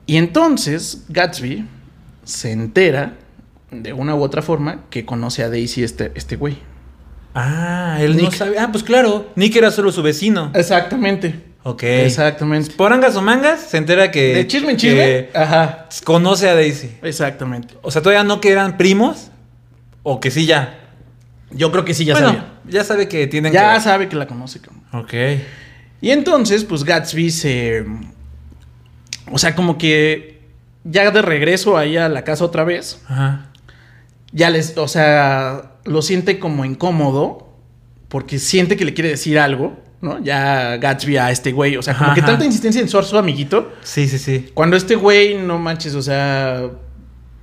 [0.07, 1.69] Y entonces Gatsby
[2.25, 3.15] se entera
[3.71, 6.59] de una u otra forma que conoce a Daisy este, este güey.
[7.35, 8.59] Ah, él no sabe.
[8.59, 9.31] Ah, pues claro.
[9.37, 10.51] Nick era solo su vecino.
[10.55, 11.51] Exactamente.
[11.63, 11.83] Ok.
[11.83, 12.73] Exactamente.
[12.73, 14.35] Por angas o mangas, se entera que.
[14.35, 15.29] De chisme en chisme.
[15.35, 15.87] Ajá.
[16.05, 16.91] conoce a Daisy.
[17.03, 17.75] Exactamente.
[17.83, 19.31] O sea, todavía no que eran primos.
[20.03, 20.79] O que sí ya.
[21.51, 22.53] Yo creo que sí ya bueno, sabía.
[22.67, 23.81] ya sabe que tienen Ya que.
[23.81, 24.61] sabe que la conoce.
[24.93, 25.13] Ok.
[26.01, 27.85] Y entonces, pues Gatsby se.
[29.31, 30.41] O sea, como que
[30.85, 33.03] ya de regreso ahí a la casa otra vez.
[33.07, 33.51] Ajá.
[34.33, 34.79] Ya les.
[34.79, 37.47] O sea, lo siente como incómodo.
[38.09, 39.79] Porque siente que le quiere decir algo.
[40.01, 40.19] ¿No?
[40.25, 41.77] Ya Gatsby a este güey.
[41.77, 43.71] O sea, como Ajá, que tanta insistencia en su, su amiguito.
[43.83, 44.51] Sí, sí, sí.
[44.55, 46.63] Cuando este güey, no manches, o sea.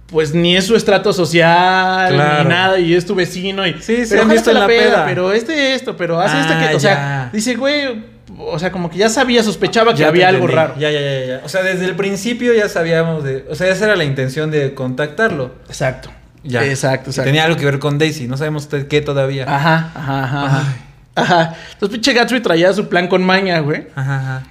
[0.07, 2.43] Pues ni es su estrato social, Claro.
[2.43, 3.67] ni nada, y es tu vecino.
[3.67, 5.05] Y, Sí, se pero han visto en la peda.
[5.05, 6.75] Pero este esto, pero hace Ah, que.
[6.75, 8.05] O sea, dice, güey.
[8.39, 10.73] O sea, como que ya sabía, sospechaba que Ya había algo raro.
[10.79, 11.41] Ya, ya, ya, ya.
[11.45, 13.45] O sea, desde el principio ya sabíamos de.
[13.49, 15.51] O sea, esa era la intención de contactarlo.
[15.67, 16.09] Exacto.
[16.47, 16.65] Ya.
[16.65, 17.27] Exacto, exacto.
[17.27, 18.27] Tenía algo que ver con Daisy.
[18.27, 19.43] No sabemos qué todavía.
[19.43, 20.45] Ajá, ajá, ajá.
[20.45, 20.63] ajá.
[20.67, 20.87] Ay.
[21.15, 21.55] Ajá.
[21.73, 23.87] Entonces, pinche Gatsby traía su plan con maña, güey.
[23.95, 24.43] Ajá, ajá.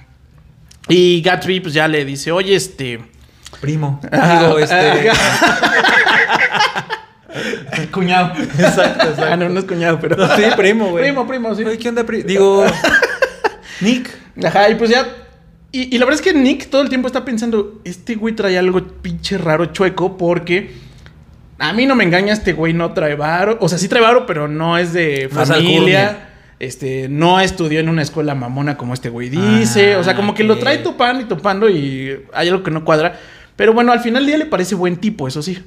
[0.89, 2.99] Y Gatsby, pues ya le dice, oye, este.
[3.61, 3.99] Primo.
[4.11, 5.09] Ajá, Digo, este.
[7.91, 8.33] cuñado.
[8.37, 9.25] Exacto, exacto.
[9.31, 10.17] Ah, no, no es cuñado, pero.
[10.35, 11.05] Sí, primo, güey.
[11.05, 11.63] Primo, primo, sí.
[11.63, 12.25] Oye, ¿qué onda, primo?
[12.27, 12.65] Digo.
[13.81, 14.09] Nick.
[14.45, 15.07] Ajá, y pues ya.
[15.71, 18.57] Y, y la verdad es que Nick todo el tiempo está pensando, este güey trae
[18.57, 20.73] algo pinche raro, chueco, porque
[21.59, 23.57] a mí no me engaña, este güey no trae varo.
[23.61, 26.23] O sea, sí trae varo, pero no es de familia.
[26.59, 29.93] Este, no estudió en una escuela mamona como este güey dice.
[29.93, 32.83] Ah, o sea, como que lo trae topando y topando y hay algo que no
[32.83, 33.19] cuadra.
[33.55, 35.63] Pero bueno, al final del día le parece buen tipo, eso sí.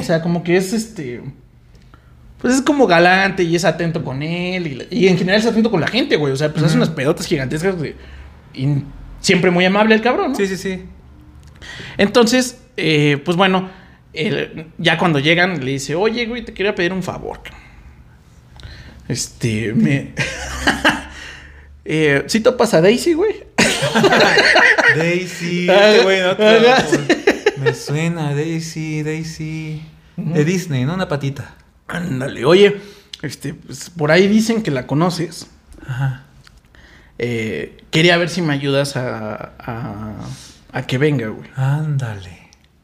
[0.00, 1.20] O sea, como que es este.
[2.38, 4.66] Pues es como galante y es atento con él.
[4.66, 6.32] Y, la- y en general es atento con la gente, güey.
[6.32, 7.96] O sea, pues hace unas pedotas gigantescas de.
[8.54, 8.66] Y
[9.20, 10.36] siempre muy amable el cabrón, ¿no?
[10.36, 10.84] Sí, sí, sí.
[11.98, 13.68] Entonces, eh, pues bueno,
[14.12, 17.40] él- ya cuando llegan le dice, oye, güey, te quería pedir un favor.
[17.42, 17.60] cabrón".
[19.08, 20.12] Este, me...
[21.84, 23.44] eh, ¿Sí topas a Daisy, güey?
[24.96, 25.68] Daisy.
[25.70, 26.30] Este güey, ¿no?
[26.30, 26.84] ajá,
[27.58, 29.82] Me suena, Daisy, Daisy.
[30.16, 30.94] De Disney, ¿no?
[30.94, 31.54] Una patita.
[31.88, 32.80] Ándale, oye,
[33.22, 35.48] este, pues por ahí dicen que la conoces.
[35.86, 36.24] Ajá.
[37.18, 40.14] Eh, quería ver si me ayudas a, a,
[40.72, 41.48] a que venga, güey.
[41.56, 42.39] Ándale.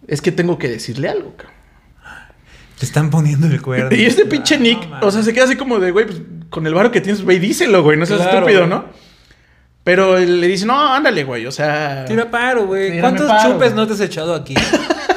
[0.09, 1.55] Es que tengo que decirle algo, cabrón.
[2.79, 3.89] Te están poniendo el cuerno.
[3.97, 6.21] Y este pinche Ah, Nick, no, o sea, se queda así como de, güey, pues
[6.51, 8.71] con el varo que tienes, güey, díselo, güey, no seas Claro, estúpido, güey.
[8.71, 8.85] ¿no?
[9.85, 12.05] Pero él le dice, no, ándale, güey, o sea.
[12.07, 13.01] Tira paro, güey.
[13.01, 13.75] ¿Cuántos paro, chupes güey.
[13.75, 14.55] no te has echado aquí?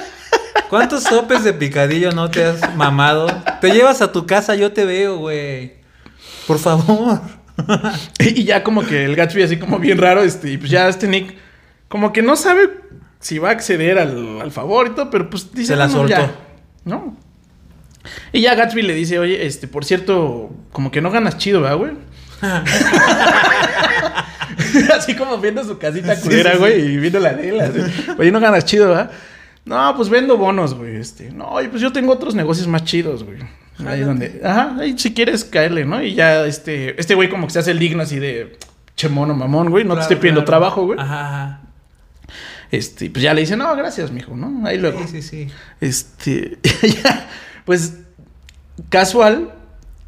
[0.70, 3.28] ¿Cuántos sopes de picadillo no te has mamado?
[3.60, 5.74] Te llevas a tu casa, yo te veo, güey.
[6.48, 7.22] Por favor.
[8.20, 11.10] Y ya como que el Gatsby así como bien raro, este, y pues ya este
[11.10, 11.36] Nick,
[11.90, 12.70] como que no sabe
[13.20, 16.08] si va a acceder al, al favor y todo, pero pues dice, Se la "Bueno,
[16.08, 16.34] ya", soltó.
[16.86, 17.18] ¿no?
[18.32, 21.78] Y ya Gatsby le dice, oye, este, por cierto, como que no ganas chido, ¿verdad,
[21.78, 21.92] güey?
[24.96, 26.60] así como viendo su casita Sí, culera, sí, sí.
[26.62, 27.80] güey, y viendo la de él, así,
[28.18, 29.12] oye, no ganas chido, ¿verdad?
[29.66, 33.24] No, pues vendo bonos, güey, este, no, oye, pues yo tengo otros negocios más chidos,
[33.24, 33.38] güey.
[33.80, 34.06] Ahí Jálate.
[34.06, 36.02] donde, ajá, ahí si quieres caerle, ¿no?
[36.02, 38.58] Y ya, este, este güey como que se hace el digno así de,
[38.96, 40.60] che mono, mamón, güey, no te estoy pidiendo claro.
[40.60, 41.00] trabajo, güey.
[41.00, 41.62] Ajá, ajá.
[42.72, 44.68] Este, pues ya le dice, no, gracias, mijo, ¿no?
[44.68, 45.02] Ahí luego.
[45.08, 45.48] Sí, sí, sí.
[45.82, 46.58] Este,
[47.04, 47.28] ya,
[47.66, 47.96] pues,
[48.90, 49.54] casual,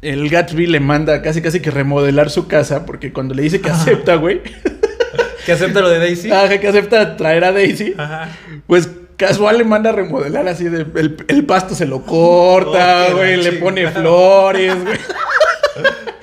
[0.00, 3.70] el Gatsby le manda casi casi que remodelar su casa porque cuando le dice que
[3.70, 4.42] acepta, güey,
[5.46, 6.30] ¿Que acepta lo de Daisy?
[6.30, 8.28] ajá, que acepta traer a Daisy, Ajá.
[8.68, 13.16] pues casual le manda a remodelar así de el, el pasto se lo corta, Oh,
[13.16, 14.98] güey, le pone flores, güey.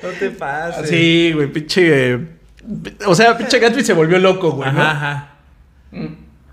[0.02, 0.88] No te pases.
[0.88, 2.18] Sí, güey, pinche
[3.06, 4.80] o sea, pinche Gatsby se volvió loco, güey, ¿no?
[4.80, 4.90] Ajá,
[5.92, 6.06] ajá.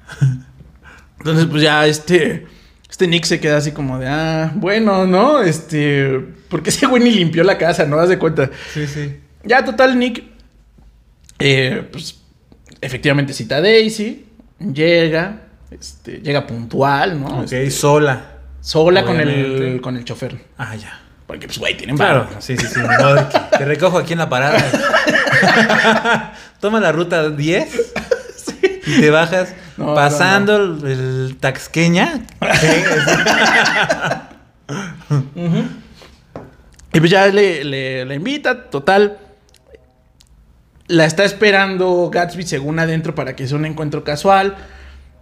[1.20, 2.48] Entonces, pues ya este.
[2.90, 5.42] Este Nick se queda así como de, ah, bueno, ¿no?
[5.42, 6.20] Este.
[6.50, 8.00] Porque ese güey ni limpió la casa, ¿no?
[8.00, 8.50] Haz de cuenta.
[8.74, 9.18] Sí, sí.
[9.44, 10.24] Ya, total, Nick.
[11.40, 12.20] eh, pues.
[12.80, 14.26] Efectivamente cita a Daisy.
[14.60, 15.42] Llega.
[15.72, 16.20] Este.
[16.22, 17.40] Llega puntual, ¿no?
[17.40, 18.38] Ok, Este, sola.
[18.62, 20.38] sola con el, con el chofer.
[20.58, 21.02] Ah, ya.
[21.26, 22.80] Porque, pues, güey, tienen Claro, sí, sí, sí.
[23.58, 24.58] Te recojo aquí en la parada.
[26.62, 27.94] Toma la ruta 10
[28.88, 32.22] y te bajas No, pasando El, el Taxqueña.
[36.94, 39.18] Y pues ya le, le- la invita, total.
[40.88, 44.56] La está esperando Gatsby según adentro para que sea un encuentro casual.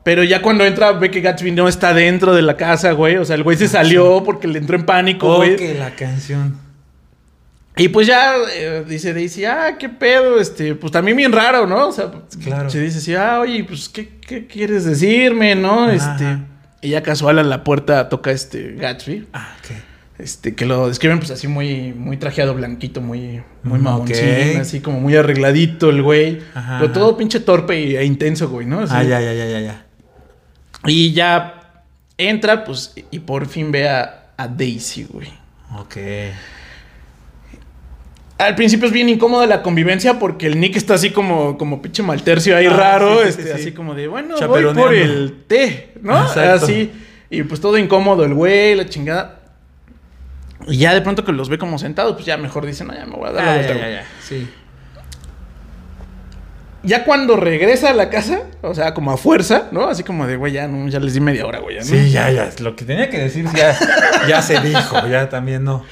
[0.03, 3.17] Pero ya cuando entra ve que Gatsby no está dentro de la casa, güey.
[3.17, 5.55] O sea, el güey se salió porque le entró en pánico, güey.
[5.55, 6.59] Ok, la canción.
[7.77, 11.89] Y pues ya eh, dice Daisy, ah, qué pedo, este, pues también bien raro, ¿no?
[11.89, 12.09] O sea,
[12.43, 12.69] Claro.
[12.69, 15.85] se dice así, ah, oye, pues, ¿qué, qué quieres decirme, no?
[15.85, 16.37] Ajá, Este,
[16.81, 19.27] y ya casual a la puerta toca este Gatsby.
[19.33, 19.75] Ah, ok.
[20.17, 25.01] Este, que lo describen pues así muy, muy trajeado blanquito, muy, muy Mm, así como
[25.01, 26.39] muy arregladito el güey.
[26.53, 26.93] Ajá, pero ajá.
[26.93, 28.79] todo pinche torpe e intenso, güey, ¿no?
[28.79, 28.93] Así.
[28.95, 29.85] Ah, ya, ya, ya, ya, ya.
[30.85, 31.83] Y ya
[32.17, 35.27] entra, pues, y por fin ve a, a Daisy, güey.
[35.77, 35.97] Ok.
[38.37, 42.03] Al principio es bien incómoda la convivencia porque el Nick está así como, como pinche
[42.03, 43.53] maltercio ahí Ah, raro, sí, sí, este, sí, sí.
[43.53, 46.21] así como de, bueno, voy por el té, ¿no?
[46.21, 46.65] Exacto.
[46.65, 46.91] Así.
[47.29, 49.39] Y pues todo incómodo el güey, la chingada.
[50.67, 53.05] Y ya de pronto que los ve como sentados, pues ya mejor dicen, no, ya
[53.05, 53.91] me voy a dar la Ah, vuelta, ya, güey".
[53.93, 54.07] ya, ya.
[54.21, 54.49] Sí.
[56.83, 59.87] Ya cuando regresa a la casa, o sea, como a fuerza, ¿no?
[59.87, 61.81] Así como de, güey, ya, no, ya les di media hora, güey.
[61.83, 62.51] Sí, ya, ya.
[62.59, 63.75] Lo que tenía que decir ya,
[64.27, 65.07] ya se dijo.
[65.07, 65.83] Ya también no.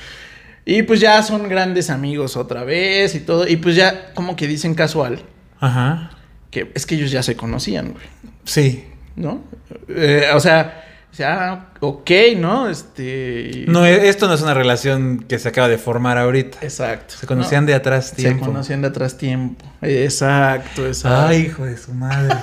[0.65, 3.47] Y pues ya son grandes amigos otra vez y todo.
[3.47, 5.21] Y pues ya como que dicen casual
[5.59, 6.11] Ajá.
[6.51, 8.05] que es que ellos ya se conocían, güey.
[8.45, 8.85] Sí.
[9.15, 9.43] ¿No?
[9.89, 12.69] Eh, o sea, o sea, ok, ¿no?
[12.69, 13.65] Este...
[13.67, 16.59] No, e- esto no es una relación que se acaba de formar ahorita.
[16.61, 17.13] Exacto.
[17.17, 18.45] Se conocían No, de atrás Se tiempo.
[18.45, 19.63] conocían de atrás tiempo.
[19.81, 21.27] Exacto, exacto.
[21.27, 22.35] Ay, hijo de su madre.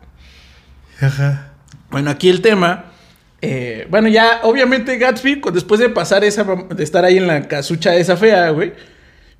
[1.00, 1.48] Ajá.
[1.90, 2.86] Bueno, aquí el tema.
[3.42, 7.94] Eh, bueno, ya, obviamente, Gatsby, después de pasar esa, de estar ahí en la casucha
[7.96, 8.72] esa fea, güey,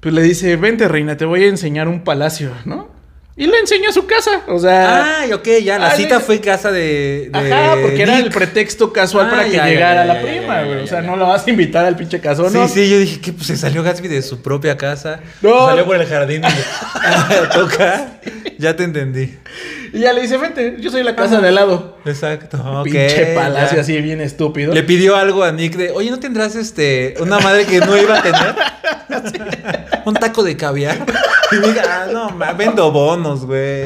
[0.00, 2.94] pues le dice: Vente, reina, te voy a enseñar un palacio, ¿no?
[3.38, 4.42] Y le enseña su casa.
[4.48, 5.18] O sea.
[5.20, 5.78] Ay, ok, ya.
[5.78, 7.28] La Ah, cita le- fue casa de.
[7.30, 10.22] de Ajá, porque era el pretexto casual Ah, para que ya, ya, llegara ya, la
[10.22, 10.80] prima, güey.
[10.82, 12.66] O sea, no la vas a invitar al pinche casón, Sí, ¿no?
[12.68, 15.20] sí, yo dije que pues, se salió Gatsby de su propia casa.
[15.42, 15.66] No.
[15.66, 18.20] Salió por el jardín y toca.
[18.58, 19.34] Ya te entendí.
[19.96, 21.96] Y ya le dice: Vente, yo soy la casa de al lado.
[22.04, 22.82] Exacto.
[22.84, 23.80] pinche palacio ya.
[23.80, 24.74] así bien estúpido.
[24.74, 28.18] Le pidió algo a Nick de, oye, ¿no tendrás este una madre que no iba
[28.18, 28.54] a tener?
[30.04, 30.98] Un taco de caviar.
[31.50, 33.84] Y diga, ah, no, ma, vendo bonos, güey.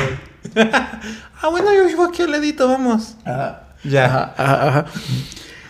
[0.57, 3.15] ah, bueno, yo vivo aquí al ladito, vamos.
[3.25, 3.69] Ajá.
[3.85, 4.07] Ya.
[4.07, 4.87] Ajá, ajá, ajá.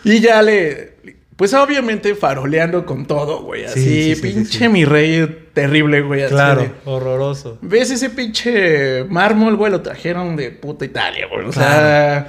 [0.05, 1.20] Y ya le.
[1.41, 3.65] Pues obviamente faroleando con todo, güey.
[3.65, 6.29] Así, Sí, pinche sí, mi rey terrible, güey.
[6.29, 7.57] Claro, de- horroroso.
[7.63, 9.73] ¿Ves ese pinche mármol, güey?
[9.73, 11.47] Lo trajeron de puta Italia, güey.
[11.47, 11.71] O Claro.
[11.81, 12.29] sea.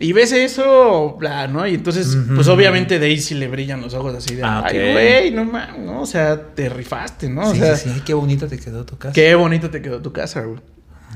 [0.00, 1.64] Y ves eso, bla, ¿no?
[1.68, 4.42] Y entonces, pues obviamente Daisy le brillan los ojos así de.
[4.42, 6.02] Ah, Ay, güey, no mames, ¿no?
[6.02, 7.50] O sea, te rifaste, ¿no?
[7.50, 9.12] O sí, sea, sí, sí, qué bonita te quedó tu casa.
[9.12, 10.58] qué bonito te quedó tu casa, güey.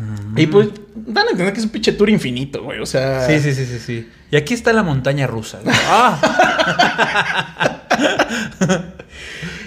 [0.01, 0.39] Mm.
[0.39, 2.79] Y pues, dan a entender que es un pinche tour infinito, güey.
[2.79, 3.27] O sea.
[3.27, 4.09] Sí, sí, sí, sí, sí.
[4.33, 5.61] Y aquí está la montaña rusa.
[5.89, 6.19] Ah,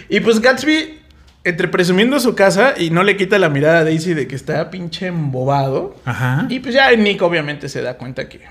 [0.09, 0.99] Y pues Gatsby,
[1.43, 4.69] entre presumiendo su casa y no le quita la mirada a Daisy de que está
[4.69, 5.95] pinche embobado.
[6.05, 6.45] ajá.
[6.49, 8.41] Y pues ya Nick obviamente se da cuenta que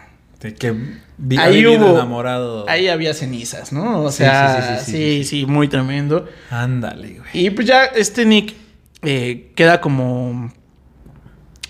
[0.41, 0.75] De que
[1.17, 2.69] vi, Ahí hubo- enamorado.
[2.69, 4.03] ahí había cenizas, ¿no?
[4.03, 6.29] O Sí, sea, sí, sí, sí, sí, sí, muy tremendo.
[6.51, 7.31] Ándale, güey.
[7.47, 8.55] Y pues ya este Nick
[9.03, 10.53] eh, queda como...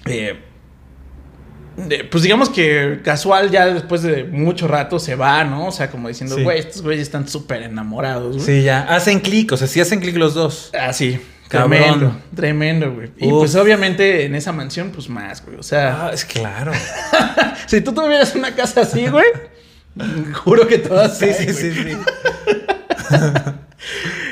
[0.07, 0.41] eh,
[2.11, 5.67] pues digamos que casual ya después de mucho rato se va, ¿no?
[5.69, 6.43] O sea, como diciendo, Sí.
[6.43, 8.47] güey, estos güeyes están súper enamorados, güey.
[8.47, 8.83] Sí, ya.
[8.83, 10.71] Hacen clic, o sea, sí hacen clic los dos.
[10.79, 11.21] Ah, sí.
[11.49, 11.71] Cabrón.
[11.79, 13.11] Tremendo, tremendo, güey.
[13.19, 13.41] Y Uf.
[13.41, 15.59] pues obviamente en esa mansión, pues más, güey.
[15.59, 16.73] O sea, Ah, es claro.
[17.67, 19.27] si tú tuvieras una casa así, güey,
[20.45, 21.19] juro que todas.
[21.19, 21.55] Sí, sí, güey.
[21.57, 21.97] sí, sí.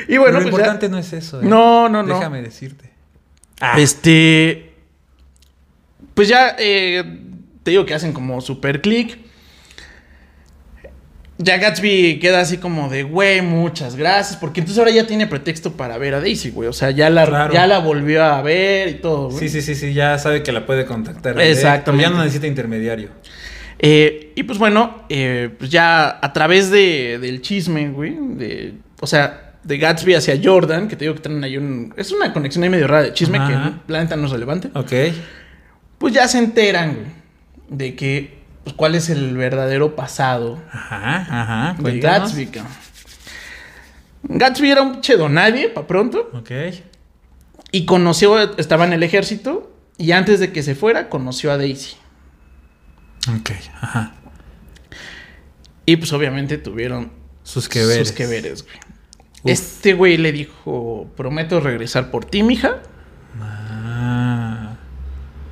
[0.07, 1.39] Y bueno, lo pues ya- importante no es eso.
[1.41, 1.45] ¿eh?
[1.45, 2.15] No, no, no.
[2.17, 2.89] Déjame decirte.
[3.61, 4.73] Ah, Este.
[6.13, 7.03] Pues ya eh,
[7.63, 9.17] te digo que hacen como super click.
[11.37, 14.37] ya Gatsby queda así como de, güey, muchas gracias.
[14.37, 16.69] Porque entonces ahora ya tiene pretexto para ver a Daisy, güey.
[16.69, 17.53] O sea, ya la, Claro.
[17.53, 19.39] ya la volvió a ver y todo, güey.
[19.39, 21.39] Sí, sí, sí, sí, ya sabe que la puede contactar.
[21.41, 22.03] Exactamente.
[22.03, 23.09] Ya no necesita intermediario.
[23.79, 29.07] Eh, y pues bueno, eh, pues ya a través de, del chisme, güey, de, o
[29.07, 31.93] sea, de Gatsby hacia Jordan, que te digo que tienen ahí un...
[31.97, 33.81] Es una conexión ahí medio rara de chisme Ajá.
[33.85, 34.69] que la neta no es relevante.
[34.73, 34.91] Ok.
[35.97, 37.07] Pues ya se enteran, güey,
[37.69, 41.81] de que, pues cuál es el verdadero pasado Ajá, ajá.
[41.81, 41.99] de.
[41.99, 42.49] Gatsby.
[44.23, 46.51] Gatsby era un chedo nadie, pa' pronto, Ok.
[47.71, 51.95] y conoció, estaba en el ejército, y antes de que se fuera, conoció a Daisy.
[53.39, 53.51] Ok,
[53.81, 54.13] ajá.
[55.85, 57.11] Y pues obviamente tuvieron
[57.43, 58.07] Sus que veres.
[58.07, 58.75] sus que veres, güey.
[59.43, 59.51] Uf.
[59.51, 62.81] Este güey le dijo, prometo regresar por ti, mija.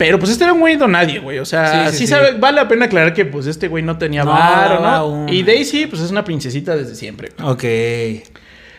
[0.02, 1.38] Pero pues este era un güey nadie, güey.
[1.38, 2.08] O sea, Sí, sí, sí, sí.
[2.08, 5.32] sabe, vale la pena aclarar que pues este güey no tenía No, varo, ¿no?
[5.32, 7.30] Y Daisy, pues es una princesita desde siempre.
[7.44, 7.64] Ok.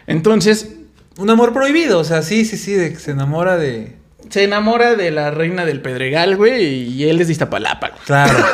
[0.09, 0.71] Entonces,
[1.19, 3.95] Un amor prohibido, o sea, sí, sí, sí, de que se enamora de.
[4.31, 8.01] se enamora de la reina del Pedregal, güey, y él es de Iztapalapa, güey.
[8.05, 8.37] Claro.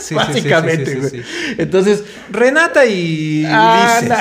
[0.00, 1.22] Sí, Básicamente, sí, sí, güey.
[1.58, 4.18] Entonces, Renata y Ah, Ulises.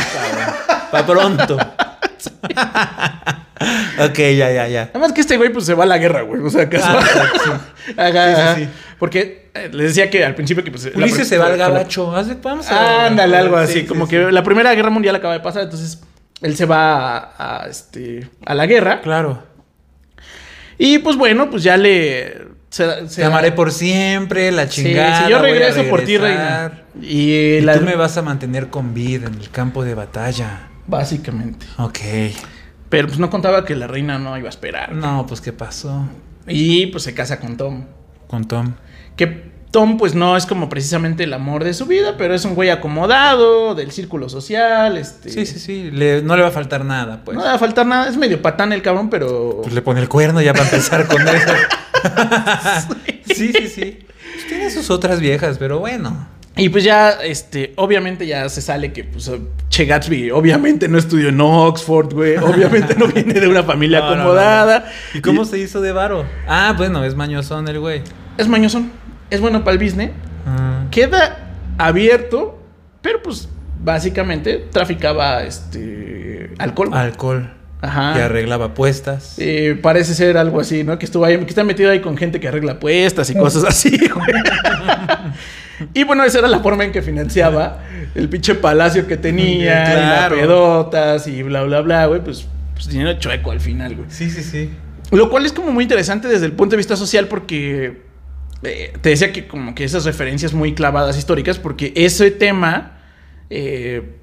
[0.91, 1.57] Para pronto.
[3.99, 4.85] ok, ya, ya, ya.
[4.87, 6.41] nada más que este güey pues se va a la guerra, güey.
[6.41, 6.97] O sea, casual.
[7.97, 8.55] Ah, Ajá, Sí, sí, ajá.
[8.55, 8.67] sí.
[8.99, 10.89] Porque eh, les decía que al principio que pues...
[10.95, 12.11] Ulises se va al gabacho.
[12.41, 13.05] Vamos a.
[13.07, 13.79] Ándale, algo Sí, así.
[13.81, 14.11] sí, como sí.
[14.11, 16.01] que la Primera Guerra Mundial acaba de pasar, entonces
[16.41, 19.01] él se va a, a, este, a la guerra.
[19.01, 19.43] Claro.
[20.77, 22.53] Y pues bueno, pues ya le...
[22.69, 25.25] Se, se- Te amaré por siempre, la Sí, chingada.
[25.25, 26.81] sí, yo regreso por ti, reina.
[27.01, 27.77] Y, Y la...
[27.79, 30.67] tú me vas a mantener con vida en el campo de batalla.
[30.87, 31.65] Básicamente.
[31.77, 31.99] Ok.
[32.89, 34.93] Pero pues no contaba que la reina no iba a esperar.
[34.93, 36.07] No, pues ¿qué pasó
[36.47, 37.85] Y pues se casa con Tom.
[38.27, 38.73] con Tom?
[39.15, 42.55] Que Tom pues no es como precisamente el amor de su vida, pero es un
[42.55, 45.29] güey acomodado, del círculo social, este...
[45.29, 45.91] Sí, sí, sí.
[45.91, 47.35] le- no le va a faltar nada, pues.
[47.35, 49.59] No le va a faltar nada, es medio patán el cabrón, pero...
[49.63, 51.53] Pues le pone el cuerno ya para empezar con eso.
[53.35, 53.99] sí, sí, sí.
[54.33, 56.27] Pues tiene sus otras viejas, pero bueno.
[56.57, 59.29] Y pues ya, este, obviamente ya se sale que, pues,
[59.69, 62.37] Che Gatsby, obviamente no estudió en Oxford, güey.
[62.41, 64.85] Obviamente no viene de una familia No, no, no, acomodada.
[65.13, 66.25] ¿Y cómo se hizo de varo?
[66.47, 68.01] Ah, bueno, es mañosón el güey.
[68.37, 68.91] Es mañosón,
[69.29, 70.11] es bueno para el business.
[70.47, 72.57] Ah, Queda abierto,
[73.01, 73.49] pero pues,
[73.83, 76.89] básicamente traficaba, este, alcohol.
[76.93, 77.54] alcohol.
[77.85, 78.17] Ajá.
[78.17, 79.35] Y arreglaba apuestas.
[79.37, 80.97] Eh, parece ser algo así, ¿no?
[80.97, 83.97] Que estuvo ahí, que está metido ahí con gente que arregla apuestas y cosas así,
[83.97, 84.27] güey.
[85.93, 87.83] y bueno, esa era la forma en que financiaba
[88.15, 92.21] el pinche palacio que tenía, y las pedotas y bla, bla, bla, güey.
[92.21, 94.07] Pues, pues dinero chueco al final, güey.
[94.09, 94.69] Sí, sí, sí.
[95.11, 98.01] Lo cual es como muy interesante desde el punto de vista social porque
[98.63, 102.99] eh, te decía que como que esas referencias muy clavadas históricas porque ese tema
[103.49, 104.15] eh,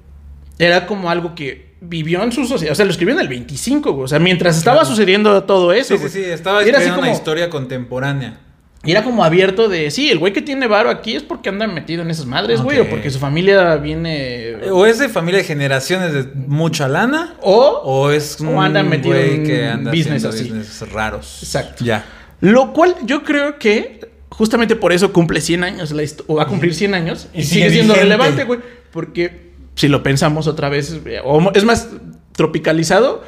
[0.58, 3.92] era como algo que vivió en su sociedad, o sea, lo escribió en el 25,
[3.92, 4.04] güey.
[4.04, 4.88] o sea, mientras estaba Claro.
[4.94, 5.88] sucediendo todo eso.
[5.88, 6.10] Sí, sí, güey.
[6.26, 6.30] sí.
[6.30, 8.38] Estaba Y era así escribiendo una como- historia contemporánea.
[8.84, 11.68] Y era como abierto de, sí, el güey que tiene varo aquí es porque anda
[11.68, 12.86] metido en esas madres, güey, Ok.
[12.86, 14.56] o porque su familia viene...
[14.72, 17.34] O es de familia de generaciones de mucha lana.
[17.42, 17.80] O...
[17.84, 20.44] O es O un anda metido güey en que anda business así.
[20.50, 21.38] business raros.
[21.44, 21.84] Exacto.
[21.84, 22.04] Ya.
[22.40, 26.46] Lo cual yo creo que justamente por eso cumple 100 años, la o va a
[26.46, 28.02] cumplir 100 años, y, Y sigue, sigue siendo vigente.
[28.14, 28.58] relevante, güey.
[28.90, 31.88] Porque si lo pensamos otra vez, eh, o es más
[32.32, 33.22] tropicalizado,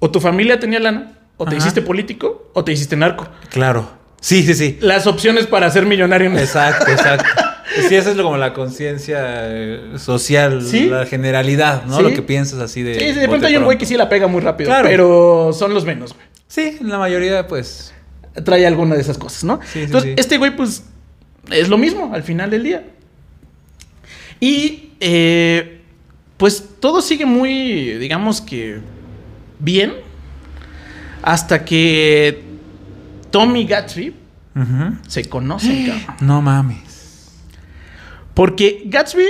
[0.00, 1.58] o tu familia tenía lana, o te Ajá.
[1.58, 3.28] hiciste político, o te hiciste narco.
[3.50, 3.90] Claro.
[4.20, 4.78] Sí, sí, sí.
[4.80, 7.24] Las opciones para ser millonario Exacto, exacto.
[7.88, 10.88] Sí, esa es como la conciencia eh, social, Sí.
[10.88, 11.98] la generalidad, ¿no?
[11.98, 12.02] Sí.
[12.02, 12.94] Lo que piensas así de.
[12.98, 14.88] Sí, sí, de pronto hay un güey que sí la pega muy rápido, Claro.
[14.88, 16.26] pero son los menos, güey.
[16.48, 17.94] Sí, la mayoría, pues.
[18.44, 19.60] trae alguna de esas cosas, ¿no?
[19.74, 20.84] Entonces, este güey, pues,
[21.50, 22.84] es lo mismo al final del día.
[24.40, 25.82] Y, eh,
[26.36, 28.80] pues, todo sigue muy, digamos que,
[29.58, 29.94] bien,
[31.22, 32.42] hasta que
[33.30, 34.14] Tommy Gatsby
[35.06, 36.16] se conocen, cabrón.
[36.20, 37.32] No mames.
[38.34, 39.26] Porque Gatsby,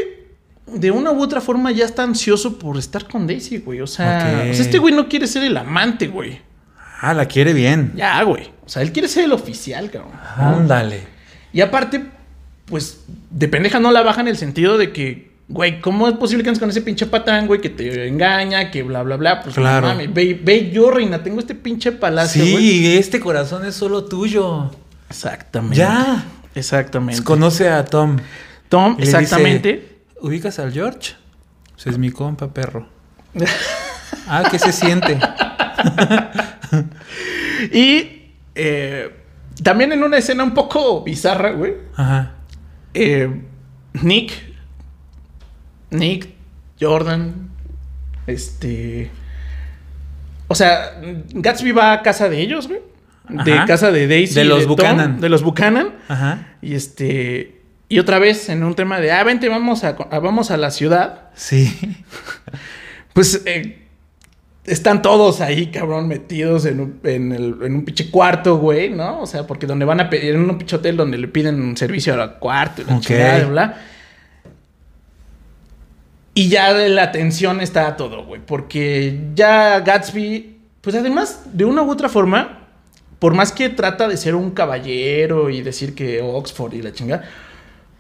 [0.67, 3.81] de una u otra forma, ya está ansioso por estar con Daisy, güey.
[3.81, 6.41] O sea, o sea, este güey no quiere ser el amante, güey.
[7.01, 7.93] Ah, la quiere bien.
[7.97, 8.51] Ya, güey.
[8.67, 10.13] O sea, él quiere ser el oficial, cabrón.
[10.37, 11.07] Ándale.
[11.53, 12.05] Y aparte,
[12.67, 16.43] pues, de pendeja no la baja en el sentido de que, güey, ¿cómo es posible
[16.43, 19.41] que andes con ese pinche patán, güey, que te engaña, que bla, bla, bla?
[19.43, 19.87] Pues, Claro.
[19.89, 22.57] no mames, ve, ve yo, reina, tengo este pinche palacio, güey.
[22.57, 24.71] Sí, este corazón es solo tuyo.
[25.09, 25.77] Exactamente.
[25.79, 26.25] Ya.
[26.55, 27.23] Exactamente.
[27.25, 28.17] Conoce a Tom.
[28.69, 29.99] Tom, dice, exactamente.
[30.21, 31.13] ¿Ubicas al George?
[31.75, 32.89] Pues es mi compa, perro.
[34.27, 35.19] ah, ¿qué se siente?
[37.73, 39.11] Y eh,
[39.63, 42.35] también en una escena un poco bizarra, güey, Ajá.
[42.95, 43.43] eh,
[44.03, 44.33] Nick
[45.91, 46.29] Nick,
[46.81, 47.49] Jordan,
[48.27, 49.11] este...
[50.49, 51.01] O sea,
[51.33, 52.81] Gatsby va a casa de ellos, güey.
[53.45, 53.67] De Ajá.
[53.67, 54.35] casa de Daisy.
[54.35, 55.21] De los Tom, Buchanan.
[55.21, 55.91] de los Buchanan.
[56.09, 56.47] Ajá.
[56.63, 57.61] Y este...
[57.91, 60.71] Y otra vez en un tema de, ah, vente, vamos a, a- vamos a la
[60.71, 61.31] ciudad.
[61.35, 61.97] Sí.
[63.15, 63.81] Pues eh,
[64.65, 69.23] están todos ahí, cabrón, metidos en un, en, el- en un pinche cuarto, güey, ¿no?
[69.23, 71.77] O sea, porque donde van a pedir, en un pinche hotel donde le piden un
[71.77, 73.01] servicio al cuarto y la Ok.
[73.03, 73.83] chingada, bla.
[76.39, 78.41] Y ya la tensión está todo, güey.
[78.45, 82.61] Porque ya Gatsby, pues además, de una u otra forma,
[83.19, 87.25] por más que trata de ser un caballero y decir que Oxford y la chingada,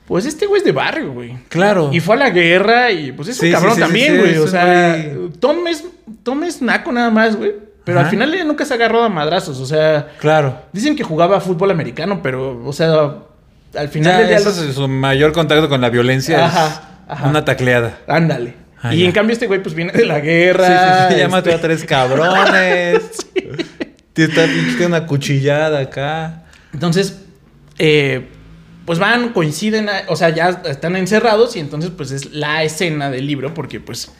[0.07, 1.37] pues este güey es de barrio, güey.
[1.49, 1.91] Claro.
[1.93, 4.37] Y fue a la guerra y pues es un sí, cabrón sí, sí, también, güey.
[4.39, 5.05] o sea,
[5.41, 5.85] Tom es,
[6.23, 7.53] Tom es naco nada más, güey.
[7.85, 8.07] Pero Ajá.
[8.09, 9.59] al final nunca se agarró a madrazos.
[9.61, 10.57] O sea, Claro.
[10.73, 13.15] dicen que jugaba fútbol americano, pero, o sea,
[13.75, 16.47] al final Ya, del día es su mayor contacto con la violencia.
[16.47, 17.29] Ajá, es ajá.
[17.29, 17.99] Una tacleada.
[18.07, 18.55] Ándale.
[18.81, 19.07] Ah, y ya.
[19.07, 21.09] en cambio este güey pues viene de la Sí, guerra.
[21.09, 21.21] sí, sí.
[21.21, 23.01] Ya este- a tres cabrones.
[24.15, 26.45] Está- tiene una cuchillada acá.
[26.73, 27.21] Entonces,
[27.79, 28.27] eh,
[28.85, 33.11] pues van, coinciden, a- o sea, ya están encerrados y entonces pues es la escena
[33.11, 34.11] del libro porque pues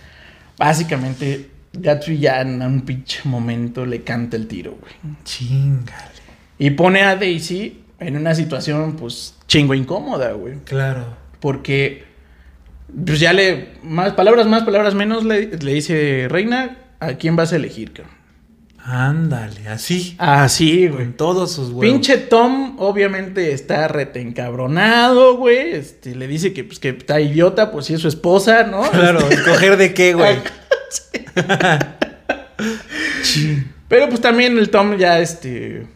[0.57, 4.93] básicamente Gatsby ya en un pinche momento le canta el tiro, güey.
[5.25, 6.19] Chingale.
[6.59, 10.55] Y pone a Daisy en una situación pues chingo incómoda, güey.
[10.65, 11.17] Claro.
[11.41, 12.05] Porque
[13.07, 17.53] pues ya le, más palabras más, palabras menos, le, le dice, Reina, ¿a quién vas
[17.53, 18.19] a elegir, cabrón?
[18.91, 20.15] Ándale, así.
[20.19, 21.05] Así, güey.
[21.05, 21.85] Con todos sus huevos.
[21.85, 25.75] Pinche Tom, obviamente, está rete encabronado, güey.
[25.75, 28.81] Este, le dice que, pues, que está idiota, pues si es su esposa, ¿no?
[28.91, 30.37] Claro, Este, ¿escoger de qué, güey?
[33.89, 35.87] Pero pues también el Tom ya, este.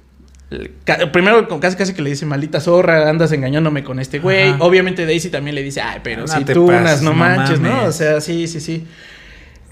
[1.13, 4.51] Primero, casi casi que le dice, maldita zorra, andas engañándome con este güey.
[4.51, 4.65] Ajá.
[4.65, 7.17] Obviamente Daisy también le dice, ay, pero No si te tú pases, unas no no
[7.17, 7.85] manches, ¿no?
[7.85, 8.85] O sea, sí, sí, sí.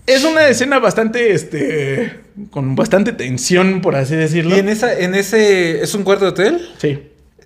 [0.07, 2.21] Es una escena bastante, este,
[2.51, 4.57] con bastante tensión, por así decirlo.
[4.57, 6.69] Y en esa, en ese, ¿es un cuarto de hotel?
[6.79, 6.99] Sí.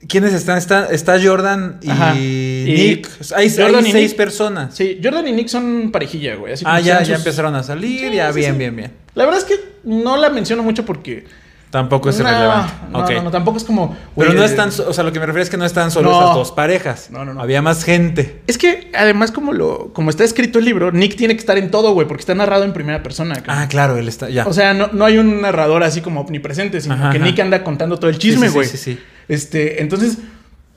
[0.08, 0.58] ¿Quiénes están?
[0.58, 1.88] Está, está Jordan y,
[2.66, 3.08] Nick.
[3.34, 4.16] Hay, Jordan hay y seis Nick.
[4.18, 4.74] personas.
[4.74, 6.52] Sí, Jordan y Nick son parejilla, güey.
[6.52, 8.10] así Ah, ya, ya sus- empezaron a salir.
[8.10, 8.58] Sí, ya, sí, bien, sí.
[8.58, 8.90] bien, bien.
[9.14, 9.54] La verdad es que
[9.84, 11.24] no la menciono mucho porque.
[11.74, 12.72] Tampoco es no, irrelevante.
[12.88, 13.96] No, no, no, tampoco es como.
[14.14, 16.08] Pero güey, no están, o sea, lo que me refiero es que no están solo
[16.08, 16.20] No.
[16.22, 17.10] esas dos parejas.
[17.10, 17.40] No, no, no.
[17.42, 18.42] Había más gente.
[18.46, 21.72] Es que además, como lo, como está escrito el libro, Nick tiene que estar en
[21.72, 23.42] todo, güey, porque está narrado en primera persona.
[23.48, 24.46] Ah, claro, él está, ya.
[24.46, 27.26] O sea, no, no hay un narrador así como omnipresente, sino Ajá, que ajá.
[27.26, 28.68] Nick anda contando todo el chisme, sí, sí, güey.
[28.68, 29.00] sí, sí.
[29.26, 30.18] Este, entonces,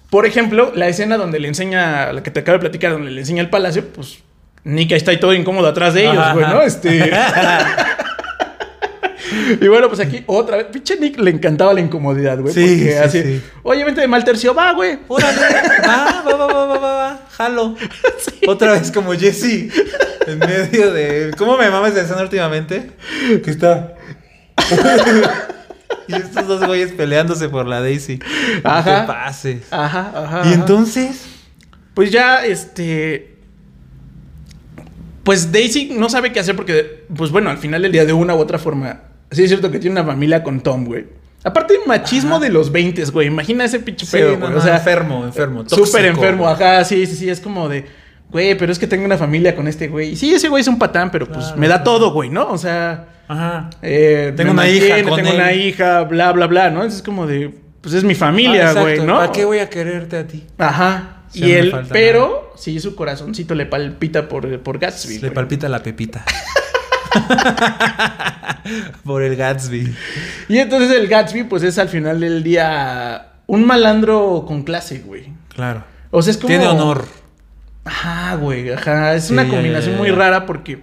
[0.10, 3.22] por ejemplo, la escena donde le enseña, la que te acabo de platicar, donde le
[3.22, 4.18] enseña el palacio, pues
[4.64, 6.48] Nick ahí está ahí todo incómodo atrás de ellos, güey.
[6.48, 6.64] ¿no?
[6.64, 7.12] Este.
[9.62, 12.54] y bueno, pues aquí otra vez, pinche Nick le encantaba la incomodidad, güey.
[12.54, 13.42] Sí, porque sí, así, sí.
[13.64, 15.00] oye, vente de mal tercio, va, güey.
[15.08, 15.42] Órale,
[15.88, 17.76] va, va, va, va, va, va, va, jalo.
[18.48, 19.72] Otra vez como Jesse,
[20.28, 21.32] en medio de...
[21.38, 22.92] ¿Cómo me mames de escena últimamente?
[23.44, 23.96] Que está...
[26.08, 28.20] y estos dos güeyes peleándose por la Daisy.
[28.64, 28.92] Ajá.
[28.92, 29.62] No te pases.
[29.72, 30.38] Ajá, ajá.
[30.46, 30.54] Y ajá.
[30.54, 31.38] entonces...
[31.98, 33.38] Pues ya, este.
[35.24, 38.36] Pues Daisy no sabe qué hacer porque, pues bueno, al final del día, de una
[38.36, 39.02] u otra forma,
[39.32, 41.06] sí es cierto que tiene una familia con Tom, güey.
[41.44, 42.46] Aparte, machismo Ajá.
[42.46, 43.28] de los 20, güey.
[43.28, 44.52] Imagina ese pinche Sí, pedo, güey.
[44.52, 46.54] no, o sea, enfermo, enfermo, Súper tóxico, enfermo, güey.
[46.56, 47.30] ajá, sí, sí, sí.
[47.30, 47.86] Es como de,
[48.32, 50.16] güey, pero es que tengo una familia con este güey.
[50.16, 52.50] Sí, ese güey es un patán, pero pues me da todo, güey, ¿no?
[52.50, 53.70] O sea, Ajá.
[53.82, 55.36] eh, Tengo una hija con tengo él.
[55.36, 56.78] una hija, bla, bla, bla, ¿no?
[56.78, 59.06] Entonces es como de, pues es mi familia, Ah, güey, exacto.
[59.06, 59.20] ¿no?
[59.20, 60.44] ¿Para qué voy a quererte a ti?
[60.58, 61.14] Ajá.
[61.34, 65.16] Y él, pero sí, su corazoncito le palpita por, por Gatsby.
[65.16, 65.34] Le güey.
[65.34, 66.26] palpita la pepita.
[69.04, 69.96] Por el Gatsby.
[70.50, 75.32] Y entonces el Gatsby, pues es al final del día un malandro con clase, güey.
[75.54, 75.84] Claro.
[76.12, 76.50] O sea, es como.
[76.50, 77.06] Tiene honor.
[77.86, 79.16] Ajá, güey, ajá.
[79.16, 80.80] Es Sí, una combinación ya, ya, muy rara porque.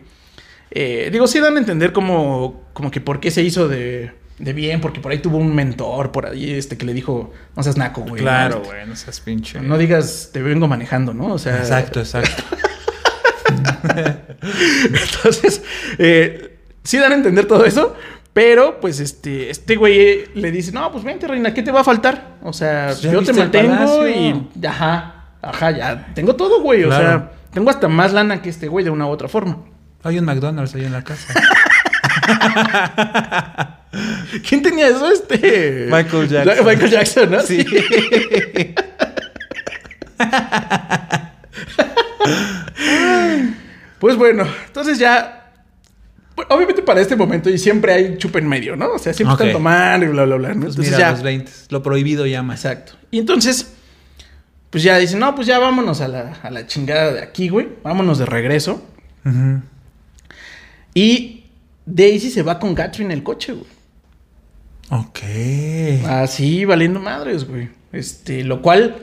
[0.71, 4.53] eh, digo, sí dan a entender como, como que por qué se hizo de, de
[4.55, 7.77] bien, porque por ahí tuvo un mentor por ahí este que le dijo, no seas
[7.77, 8.23] naco, güey.
[8.23, 9.61] Claro, güey, no seas pinche.
[9.61, 11.27] No digas, te vengo manejando, ¿no?
[11.35, 11.59] O sea.
[11.59, 12.43] Exacto, exacto.
[14.85, 15.63] Entonces,
[15.99, 17.95] eh, sí dan a entender todo eso.
[18.33, 21.83] Pero, pues, este, este güey eh, le dice, no, pues vente, reina, ¿qué te va
[21.83, 22.39] a faltar?
[22.43, 24.49] O sea, Pues yo te mantengo y.
[24.67, 26.09] Ajá, ajá, ya.
[26.15, 26.83] Tengo todo, güey.
[26.85, 29.59] O sea, tengo hasta más lana que este güey de una u otra forma.
[30.03, 31.33] Hay un McDonald's ahí en la casa.
[34.49, 35.09] ¿Quién tenía eso?
[35.11, 35.87] Este.
[35.91, 36.67] Michael Jackson.
[36.67, 37.41] Michael Jackson, ¿no?
[37.41, 37.65] Sí.
[44.05, 45.51] Pues bueno, entonces ya.
[46.51, 48.93] Obviamente para este momento y siempre hay chupa en medio, ¿no?
[48.93, 50.49] O sea, siempre están tomando y bla, bla, bla.
[50.53, 50.61] ¿no?
[50.61, 51.11] Pues Entonces mira, ya.
[51.13, 51.53] los 20.
[51.71, 52.53] Lo prohibido llama.
[52.53, 52.93] Exacto.
[53.11, 53.73] Y entonces,
[54.69, 57.71] pues ya dicen, no, pues ya vámonos a la, a la chingada de aquí, güey.
[57.83, 58.87] Vámonos de regreso.
[59.25, 59.63] Ujú.
[60.93, 61.45] Y
[61.87, 63.71] Daisy se va con Gatsby en el coche, güey.
[64.91, 65.21] Ok.
[66.11, 67.71] Así, valiendo madres, güey.
[67.91, 68.99] Este, lo cual,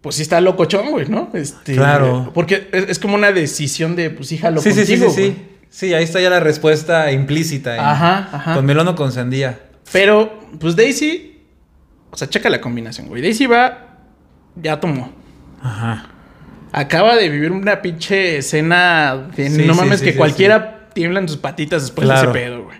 [0.00, 1.30] pues sí está locochón, güey, ¿no?
[1.34, 2.30] Este, Claro.
[2.34, 5.36] Porque es, es como una decisión de, pues sí, jalo Sí, sí, sí, contigo, sí,
[5.70, 5.94] sí.
[5.94, 7.74] ahí está ya la respuesta implícita.
[7.74, 8.54] en- Ajá, ajá.
[8.54, 9.60] Con melón o con sandía.
[9.92, 11.40] Pero, pues Daisy,
[12.10, 13.22] o sea, checa la combinación, güey.
[13.22, 13.96] Daisy va,
[14.56, 15.12] ya tomó.
[15.62, 16.10] Ajá.
[16.70, 21.28] Acaba de vivir una pinche escena de Sí, no mames sí, que cualquiera tiembla en
[21.28, 22.32] sus patitas después Claro.
[22.32, 22.76] de ese pedo, güey.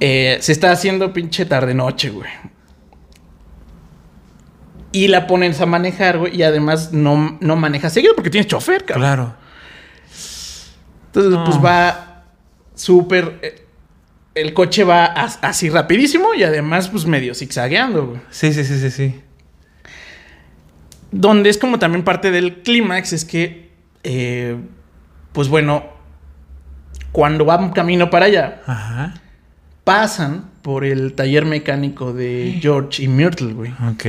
[0.00, 2.30] Eh, se está haciendo pinche tarde noche, güey.
[4.92, 6.36] Y la pones a manejar, güey.
[6.36, 9.02] Y además no, no maneja seguido porque tienes chofer, cabrón.
[9.02, 9.34] Claro.
[11.06, 11.44] Entonces, No.
[11.44, 12.24] pues va
[12.74, 13.38] súper.
[13.42, 13.66] eh,
[14.34, 18.20] el coche va as- así rapidísimo y además, pues medio zigzagueando, güey.
[18.30, 19.20] Sí, sí, sí, sí, sí.
[21.10, 23.70] Donde es como también parte del clímax, es que,
[24.02, 24.56] eh,
[25.32, 25.84] pues bueno,
[27.12, 29.14] cuando van camino para allá, Ajá.
[29.84, 33.72] pasan por el taller mecánico de George y Myrtle, güey.
[33.90, 34.06] Ok.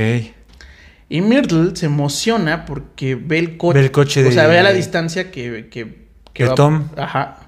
[1.08, 3.78] Y Myrtle se emociona porque ve el coche.
[3.78, 5.68] Ve el coche O sea, de- ve a la distancia que.
[5.70, 6.88] que, que De Tom.
[6.96, 7.38] Ajá.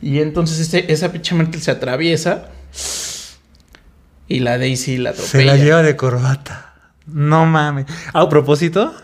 [0.00, 2.48] Y entonces ese- esa pinche Myrtle se atraviesa.
[4.28, 5.30] Y la Daisy la atropella.
[5.30, 6.74] Se la lleva de corbata.
[7.06, 7.86] No mames.
[8.12, 8.94] Ah, ¿A propósito?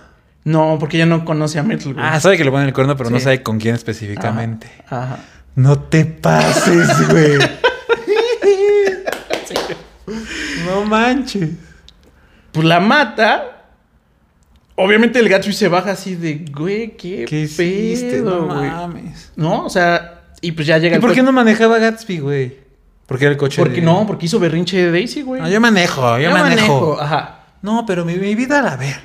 [0.44, 2.04] No, porque ella no conoce a Myrtle, güey.
[2.06, 4.70] Ah, sabe que le ponen el cuerno, pero no sabe con quién específicamente.
[4.86, 5.02] Ajá.
[5.04, 5.18] Ajá.
[5.56, 7.38] No te pases, güey.
[10.66, 11.50] No manches.
[12.54, 13.50] Pues la mata.
[14.76, 18.10] Obviamente el Gatsby se baja así de, güey, qué, ¿Qué hiciste?
[18.10, 18.70] pedo, no güey.
[18.70, 19.32] mames.
[19.36, 22.56] No, o sea, y pues ya llega ¿Y el por qué no manejaba Gatsby, güey?
[23.06, 25.42] Porque era el coche Porque de- no, porque hizo berrinche de Daisy, güey.
[25.42, 26.98] No, yo manejo, yo, manejo.
[27.00, 27.40] Ajá.
[27.62, 28.96] No, pero mi, mi vida a la ver.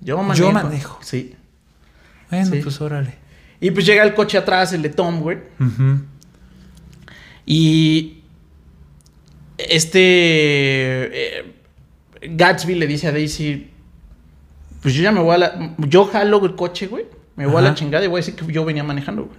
[0.00, 0.46] Yo manejo.
[0.46, 0.98] Yo manejo.
[1.02, 1.34] Sí.
[2.30, 2.60] Bueno, Sí.
[2.62, 3.14] pues órale.
[3.60, 5.38] Y pues llega el coche atrás, el de Tom, güey.
[5.60, 6.00] Ujú.
[7.44, 8.22] Y
[9.58, 9.98] este
[11.40, 11.52] eh,
[12.22, 13.70] Gatsby le dice a Daisy,
[14.80, 15.74] pues yo ya me voy a la...
[15.78, 17.06] Yo jalo el coche, güey.
[17.36, 19.36] Me voy a la chingada y voy a decir que yo venía manejando, güey.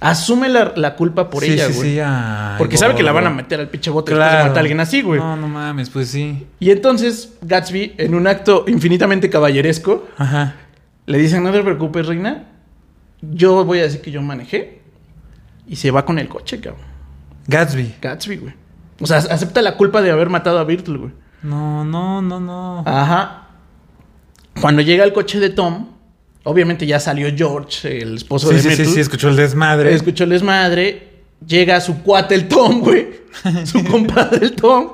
[0.00, 1.92] Asume la, la culpa por Sí, ella, sí, güey.
[1.94, 4.56] sí, ay, Porque sabe que la van a meter al pinche bote después de matar
[4.56, 5.20] a alguien así, güey.
[5.20, 6.46] No, no mames, pues sí.
[6.60, 10.56] Y entonces Gatsby, en un acto infinitamente caballeresco, Ajá.
[11.06, 12.44] le dice, no te preocupes, reina.
[13.22, 14.80] Yo voy a decir que yo manejé.
[15.66, 16.82] Y se va con el coche, cabrón.
[17.46, 17.94] Gatsby.
[18.02, 18.54] Gatsby, güey.
[19.00, 21.12] O sea, acepta la culpa de haber matado a Virtle, güey.
[21.44, 22.82] No, no, no, no.
[22.86, 23.48] Ajá.
[24.60, 25.88] Cuando llega el coche de Tom,
[26.44, 28.94] obviamente ya salió George, el esposo sí, de sí, sí, Myrtle.
[28.94, 29.94] sí, escuchó el desmadre.
[29.94, 31.10] Escuchó el desmadre.
[31.46, 33.22] Llega su cuate el Tom, güey.
[33.66, 34.88] Su compadre el Tom.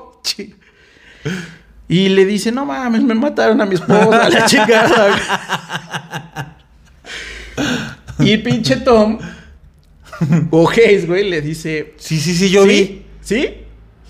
[1.87, 5.15] Y le dice, no mames, me mataron a mi esposa, a la chingada.
[8.19, 9.19] y pinche Tom,
[10.51, 11.93] o Hayes, güey, le dice...
[11.97, 12.69] Sí, sí, sí, yo ¿Sí?
[12.69, 13.05] vi.
[13.21, 13.60] ¿Sí?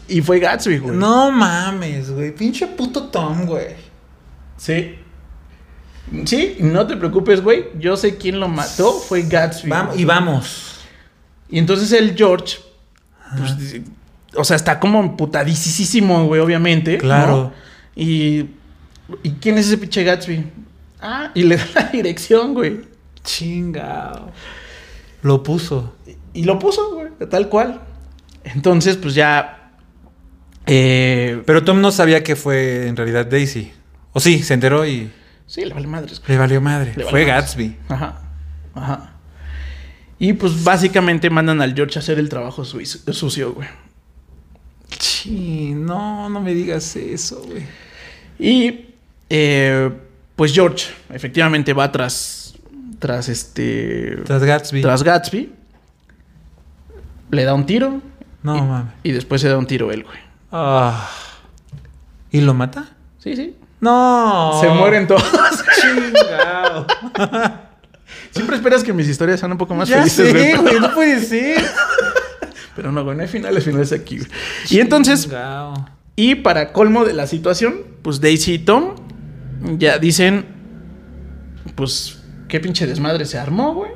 [0.08, 0.96] Y fue Gatsby, güey.
[0.96, 2.36] No mames, güey.
[2.36, 3.68] Pinche puto Tom, güey.
[4.58, 4.96] Sí.
[6.26, 7.68] Sí, no te preocupes, güey.
[7.80, 8.92] Yo sé quién lo mató.
[8.92, 9.70] Fue Gatsby.
[9.70, 10.80] Vamos, y vamos.
[11.50, 12.58] Y entonces el George,
[13.38, 13.82] pues,
[14.36, 16.94] o sea, está como emputadísimo, güey, obviamente.
[16.94, 17.00] ¿no?
[17.00, 17.54] Claro.
[17.96, 18.46] Y,
[19.24, 20.46] ¿y quién es ese pinche Gatsby?
[21.02, 22.82] Ah, y le da la dirección, güey.
[23.24, 24.32] Chingao.
[25.22, 25.96] Lo puso.
[26.34, 27.82] Y lo puso, güey, tal cual.
[28.44, 29.61] Entonces, pues ya.
[30.68, 33.72] Eh, Pero Tom no sabía que fue en realidad Daisy.
[34.14, 35.10] O sí, se enteró y
[35.48, 36.12] sí, le valió madre.
[36.28, 37.28] Le valió fue madres.
[37.28, 37.78] Gatsby.
[37.90, 38.22] Ajá.
[38.76, 39.14] Ajá.
[40.20, 43.68] Y pues básicamente mandan al George a hacer el trabajo suizo- sucio, güey.
[45.00, 47.64] Sí, no, no me digas eso, güey.
[48.38, 48.88] Y
[49.30, 49.90] eh,
[50.36, 52.54] pues George efectivamente va tras
[53.00, 54.82] tras este Tras Gatsby.
[54.82, 55.52] tras Gatsby.
[57.32, 58.02] Le da un tiro
[58.44, 58.94] No y, mames.
[59.04, 60.18] y después se da un tiro él, güey.
[60.52, 61.10] Ah.
[62.32, 62.90] ¿Y lo mata?
[63.20, 63.56] Sí, sí.
[63.80, 64.58] No.
[64.62, 65.24] Se mueren todos.
[68.32, 70.80] Siempre esperas que mis historias sean un poco más ya felices, sé, güey.
[70.80, 71.62] no puede ser.
[72.76, 74.30] Pero no, güey, no hay finales, finales aquí, güey.
[74.70, 75.30] Y entonces,
[76.16, 78.96] y para colmo de la situación, pues Daisy y Tom
[79.78, 80.46] ya dicen,
[81.76, 83.92] pues, qué pinche desmadre se armó, güey.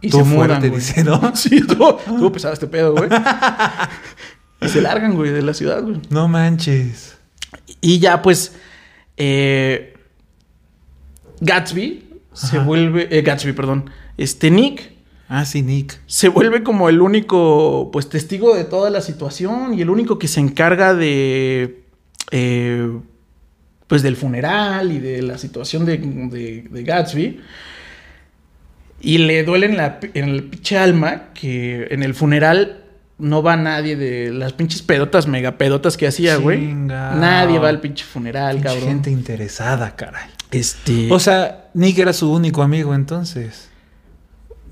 [0.00, 0.80] Y Tú se mudan, fuerte, güey.
[0.80, 1.34] dice, ¿no?
[1.34, 3.08] Sí, estuvo, estuvo pesado este pedo, güey.
[4.60, 6.00] Y se largan, güey, de la ciudad, güey.
[6.10, 7.16] No manches.
[7.80, 8.54] Y ya, pues,
[9.16, 9.94] eh,
[11.40, 14.92] Gatsby se vuelve, eh, Gatsby, perdón, este Nick
[15.28, 16.00] Ah, sí, Nick.
[16.06, 20.26] se vuelve como el único, pues, testigo de toda la situación y el único que
[20.28, 21.82] se encarga de,
[22.32, 22.90] eh,
[23.86, 27.40] pues del funeral y de la situación de, de- de Gatsby.
[29.02, 32.79] Y le duele en, la, en el pinche alma que en el funeral
[33.20, 36.72] no va nadie de las pinches pedotas, mega pedotas que hacía, güey.
[36.72, 38.88] Nadie va al pinche funeral, Pinche cabrón.
[38.88, 40.28] gente interesada, caray.
[40.50, 41.08] Este.
[41.12, 43.68] O sea, Nick era su único amigo entonces.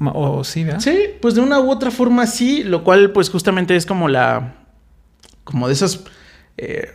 [0.01, 0.81] O sí, ¿verdad?
[0.81, 4.55] Sí, pues de una u otra forma sí, lo cual pues justamente es como la...
[5.45, 6.01] como de esas
[6.57, 6.93] eh,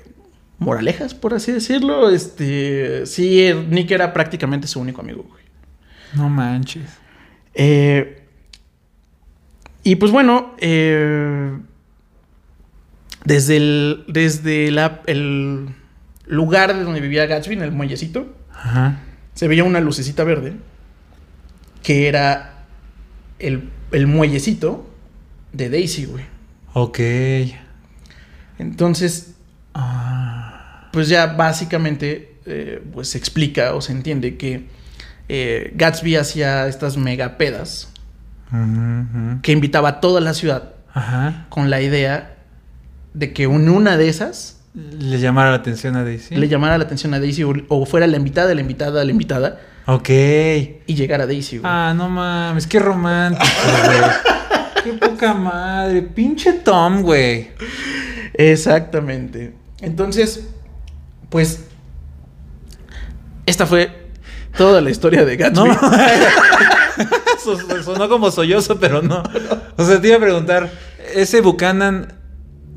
[0.57, 2.09] moralejas, por así decirlo.
[2.09, 5.43] Este, sí, Nick era prácticamente su único amigo, güey.
[6.13, 6.89] No manches.
[7.53, 8.22] Eh,
[9.83, 11.57] y pues bueno, eh,
[13.25, 15.69] desde, el, desde la- el
[16.25, 18.99] lugar de donde vivía Gatsby, en el muellecito, Ajá.
[19.33, 20.53] se veía una lucecita verde
[21.81, 22.65] que era
[23.39, 24.89] el, el muellecito
[25.51, 26.25] de Daisy, güey.
[26.73, 26.99] Ok.
[28.59, 29.35] Entonces,
[29.75, 30.89] Ah.
[30.93, 34.67] pues ya básicamente eh, pues se explica o se entiende que
[35.29, 37.37] eh, Gatsby hacía estas mega
[39.41, 41.45] que invitaba a toda la ciudad Ajá.
[41.49, 42.35] con la idea
[43.13, 46.35] de que en una de esas Le llamara la atención a Daisy.
[46.35, 49.59] le llamara la atención a Daisy o, o fuera la invitada, la invitada, la invitada
[49.85, 50.09] Ok.
[50.09, 51.69] y llegara Daisy, güey.
[51.71, 53.45] Ah, no mames, qué romántico,
[53.85, 54.01] güey.
[54.83, 56.01] qué poca madre.
[56.03, 57.49] Pinche Tom, güey.
[58.33, 59.53] Exactamente.
[59.81, 60.47] Entonces,
[61.29, 61.65] pues
[63.45, 64.07] esta fue
[64.57, 65.67] toda la historia de Gatsby.
[65.67, 65.77] No.
[67.43, 69.23] Son- Sonó como sollozo, pero no.
[69.77, 70.71] O sea, te iba a preguntar,
[71.15, 72.13] ¿ese Buchanan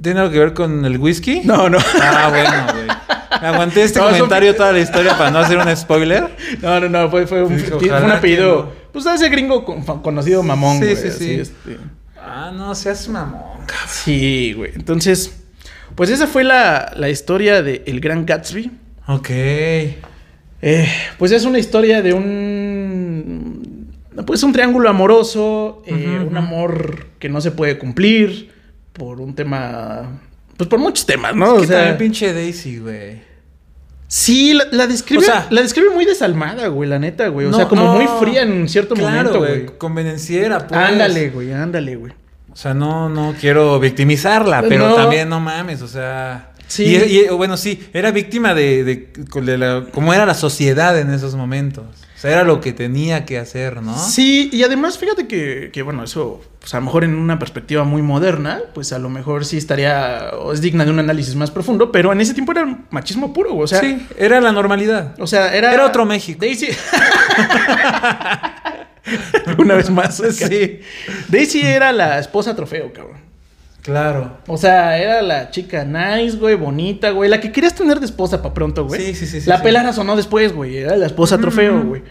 [0.02, 1.40] tiene algo que ver con el whisky?
[1.44, 1.78] No, no.
[2.02, 2.96] Ah, bueno, güey.
[3.30, 6.24] Aguanté este No, son- comentario toda la historia para no hacer un spoiler.
[6.62, 8.72] No, no, no, fue, fue un, fue apellido.
[8.92, 10.96] Pues ese gringo con- conocido mamón, Sí, güey.
[10.96, 11.34] sí, así, sí.
[11.40, 11.78] este.
[12.18, 13.88] Ah, no, seas mamón, cabrón.
[13.88, 14.72] Sí, güey.
[14.74, 15.36] Entonces,
[15.94, 18.70] pues esa fue la, la historia de El Gran Gatsby.
[19.06, 19.28] Ok.
[20.62, 20.88] Eh,
[21.18, 22.65] pues es una historia de un.
[24.24, 28.50] Pues un triángulo amoroso, eh, un amor que no se puede cumplir
[28.92, 30.20] por un tema.
[30.56, 31.46] Pues por muchos temas, ¿no?
[31.46, 33.20] Es o que sea, también pinche Daisy, güey.
[34.08, 37.46] sí, la, la describe, O sea- la describe muy desalmada, güey, la neta, güey.
[37.46, 37.94] O No, sea, como no.
[37.94, 39.64] muy fría en cierto Claro, momento, güey.
[39.64, 39.78] güey.
[39.78, 40.80] Convenenciera, pues.
[40.80, 42.12] Ándale, güey, ándale, güey.
[42.52, 44.94] O sea, no, no quiero victimizarla, pero No.
[44.94, 46.52] también no mames, o sea.
[46.68, 46.84] Sí.
[46.84, 49.12] Y, y, bueno, sí, era víctima de, de,
[49.42, 51.84] de la, cómo era la sociedad en esos momentos.
[52.16, 53.94] O sea, era lo que tenía que hacer, ¿no?
[53.98, 57.84] Sí, y además fíjate que, que, bueno, eso, pues a lo mejor en una perspectiva
[57.84, 61.50] muy moderna, pues a lo mejor sí estaría, o es digna de un análisis más
[61.50, 65.14] profundo, pero en ese tiempo era machismo puro, o sea, sí, era la normalidad.
[65.20, 65.74] o sea, era...
[65.74, 66.38] Era otro México.
[66.40, 66.68] Daisy...
[69.58, 70.22] una vez más.
[70.32, 70.80] Sí.
[71.28, 73.25] Daisy era la esposa trofeo, cabrón.
[73.86, 74.36] Claro.
[74.48, 77.30] O sea, era la chica nice, güey, bonita, güey.
[77.30, 79.00] La que querías tener de esposa para pronto, güey.
[79.00, 79.62] Sí, sí, sí, sí, La sí.
[79.62, 80.76] pelara sonó después, güey.
[80.78, 82.02] Era la esposa trofeo, güey.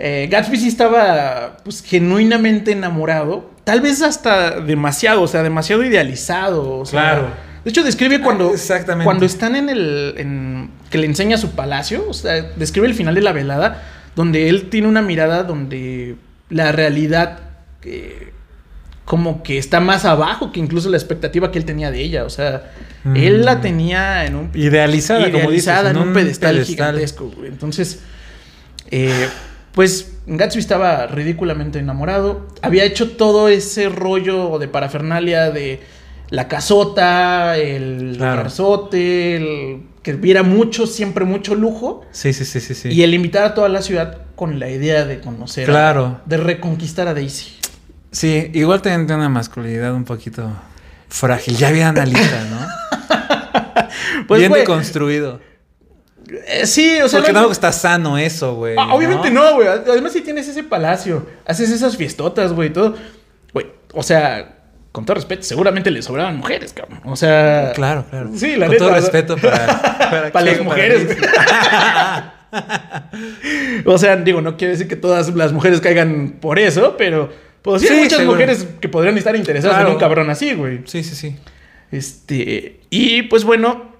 [0.00, 3.50] Eh, Gatsby sí estaba, pues, genuinamente enamorado.
[3.64, 6.78] Tal vez hasta demasiado, o sea, demasiado idealizado.
[6.78, 7.00] o sea.
[7.00, 7.28] Claro.
[7.64, 8.48] De hecho, describe cuando.
[8.50, 9.04] Ah, exactamente.
[9.04, 10.14] Cuando están en el.
[10.16, 12.04] en- que le enseña su palacio.
[12.08, 13.82] O sea, describe el final de la velada.
[14.16, 16.16] Donde él tiene una mirada donde
[16.50, 17.40] la realidad.
[17.84, 18.32] eh,
[19.08, 22.24] como que está más abajo que incluso la expectativa que él tenía de ella.
[22.24, 22.70] O sea,
[23.04, 23.16] Mm.
[23.16, 25.64] él la tenía en un Idealizada, como dices.
[25.64, 26.66] idealizada en un pedestal, pedestal.
[26.76, 27.30] gigantesco.
[27.46, 28.00] Entonces,
[28.90, 29.28] eh,
[29.72, 32.48] pues Gatsby estaba ridículamente enamorado.
[32.60, 35.80] Había hecho todo ese rollo de parafernalia de
[36.30, 38.42] la casota, el Claro.
[38.42, 42.02] garzote, el que viera mucho, siempre mucho lujo.
[42.10, 42.88] Sí, sí, sí, sí, sí.
[42.90, 46.20] Y el invitar a toda la ciudad con la idea de conocer, a- Claro.
[46.26, 47.52] de reconquistar a Daisy.
[48.10, 50.50] Sí, igual también tiene una masculinidad un poquito
[51.08, 51.56] frágil.
[51.56, 52.58] Ya bien analista, ¿no?
[54.26, 55.40] Pues, bien güey, deconstruido.
[56.46, 58.74] eh, sí, o sea, Porque no- tampoco está sano eso, güey.
[58.78, 59.68] Ah, obviamente no, güey.
[59.68, 62.96] Además, si tienes ese palacio, haces esas fiestotas, güey, todo.
[63.54, 64.56] Güey, o sea,
[64.92, 67.00] con todo respeto, seguramente le sobraban mujeres, cabrón.
[67.04, 67.72] O sea.
[67.74, 68.30] Claro, claro.
[68.34, 68.84] Sí, la Con neta.
[68.84, 71.22] todo respeto para, para, Para las mujeres, Daisy.
[73.86, 77.30] O sea, digo, no quiere decir que todas las mujeres caigan por eso, pero.
[77.72, 78.32] Pues sí, hay muchas seguro.
[78.36, 79.88] mujeres que podrían estar interesadas Claro.
[79.90, 80.80] en un cabrón así, güey.
[80.86, 81.36] Sí, sí, sí.
[81.90, 82.80] Este.
[82.90, 83.92] Y pues bueno.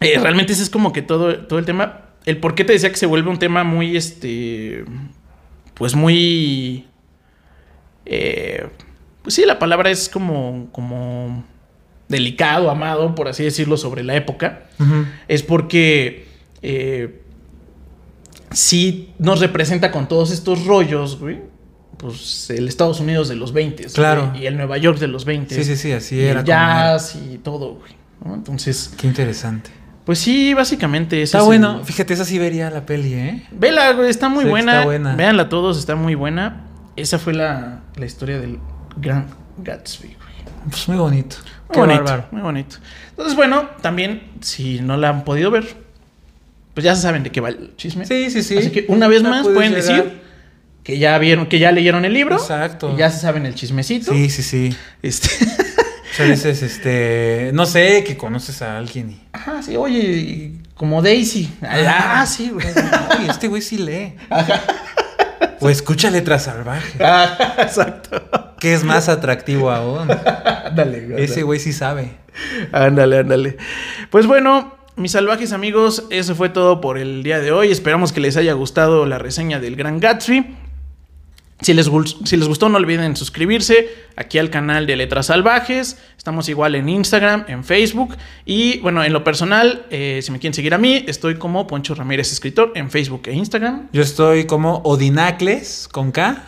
[0.00, 2.10] eh, realmente ese es como que todo, todo el tema.
[2.24, 4.84] El por qué te decía que se vuelve un tema muy, este.
[5.74, 6.86] Pues muy.
[8.06, 8.66] eh,
[9.22, 10.68] pues sí, la palabra es como.
[10.72, 11.44] como.
[12.08, 14.64] delicado, amado, por así decirlo, sobre la época.
[15.28, 16.26] Es porque.
[16.62, 17.20] eh,
[18.52, 21.40] sí nos representa con todos estos rollos, güey.
[22.04, 23.84] Pues el Estados Unidos de los 20.
[23.86, 24.32] Claro.
[24.38, 25.54] Y el Nueva York de los 20.
[25.54, 26.40] Sí, sí, sí, así y era.
[26.40, 27.92] el como jazz y todo, güey.
[28.24, 28.34] ¿no?
[28.34, 29.70] Entonces, Qué interesante.
[30.04, 31.78] Pues sí, básicamente Está es bueno.
[31.78, 33.46] el- Fíjate, esa sí vería la peli, ¿eh?
[33.52, 34.72] Vela, güey, está muy Sí, buena.
[34.74, 35.16] está buena.
[35.16, 36.66] Véanla todos, está muy buena.
[36.96, 38.58] Esa fue la, la historia del
[38.98, 39.26] gran
[39.56, 40.68] Gatsby, güey.
[40.68, 41.36] Pues muy bonito.
[41.68, 42.28] Muy Qué bonito, bárbaro.
[42.32, 42.76] muy bonito.
[43.10, 45.74] Entonces, bueno, también, si no la han podido ver,
[46.74, 48.04] pues ya saben de qué va el chisme.
[48.04, 48.58] Sí, sí, sí.
[48.58, 50.02] Así que una vez más pueden llegar.
[50.04, 50.20] decir
[50.84, 52.36] que ya vieron, que ya leyeron el libro.
[52.36, 52.92] Exacto.
[52.94, 54.12] Y ya se saben el chismecito.
[54.12, 54.76] Sí, sí, sí.
[55.02, 55.28] Este.
[56.14, 59.20] O sea, dices, este, no sé, que conoces a alguien y...
[59.32, 61.52] Ajá, sí, oye, y como Daisy.
[61.60, 62.64] Ah, sí, güey.
[63.18, 64.14] Oye, este güey sí lee.
[65.58, 67.00] O escucha letras salvajes.
[67.00, 68.54] Ah, exacto.
[68.60, 70.08] Que es más atractivo aún.
[70.08, 71.24] Ándale, güey.
[71.24, 72.12] Ese güey sí sabe.
[72.70, 73.56] Ándale, ándale.
[74.10, 77.72] Pues bueno, mis salvajes amigos, eso fue todo por el día de hoy.
[77.72, 80.62] Esperamos que les haya gustado la reseña del Gran Gatsby.
[81.60, 85.98] Si les, gul- si les gustó, no olviden suscribirse aquí al canal de Letras Salvajes.
[86.18, 88.16] Estamos igual en Instagram, en Facebook.
[88.44, 91.94] Y bueno, en lo personal, eh, si me quieren seguir a mí, estoy como Poncho
[91.94, 93.88] Ramírez Escritor en Facebook e Instagram.
[93.92, 96.44] Yo estoy como Odinacles con K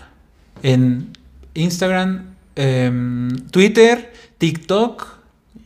[0.62, 1.12] en
[1.54, 5.07] Instagram, em, Twitter, TikTok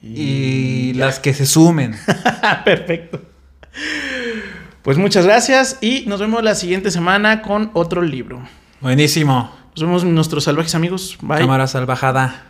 [0.03, 1.97] y, las que se sumen.
[2.65, 3.23] Perfecto.
[4.83, 8.43] Pues muchas gracias y nos vemos la siguiente semana con otro libro.
[8.81, 9.51] Buenísimo.
[9.77, 11.19] Nos vemos nuestros salvajes amigos.
[11.21, 11.39] Bye.
[11.39, 12.50] Cámara salvajada.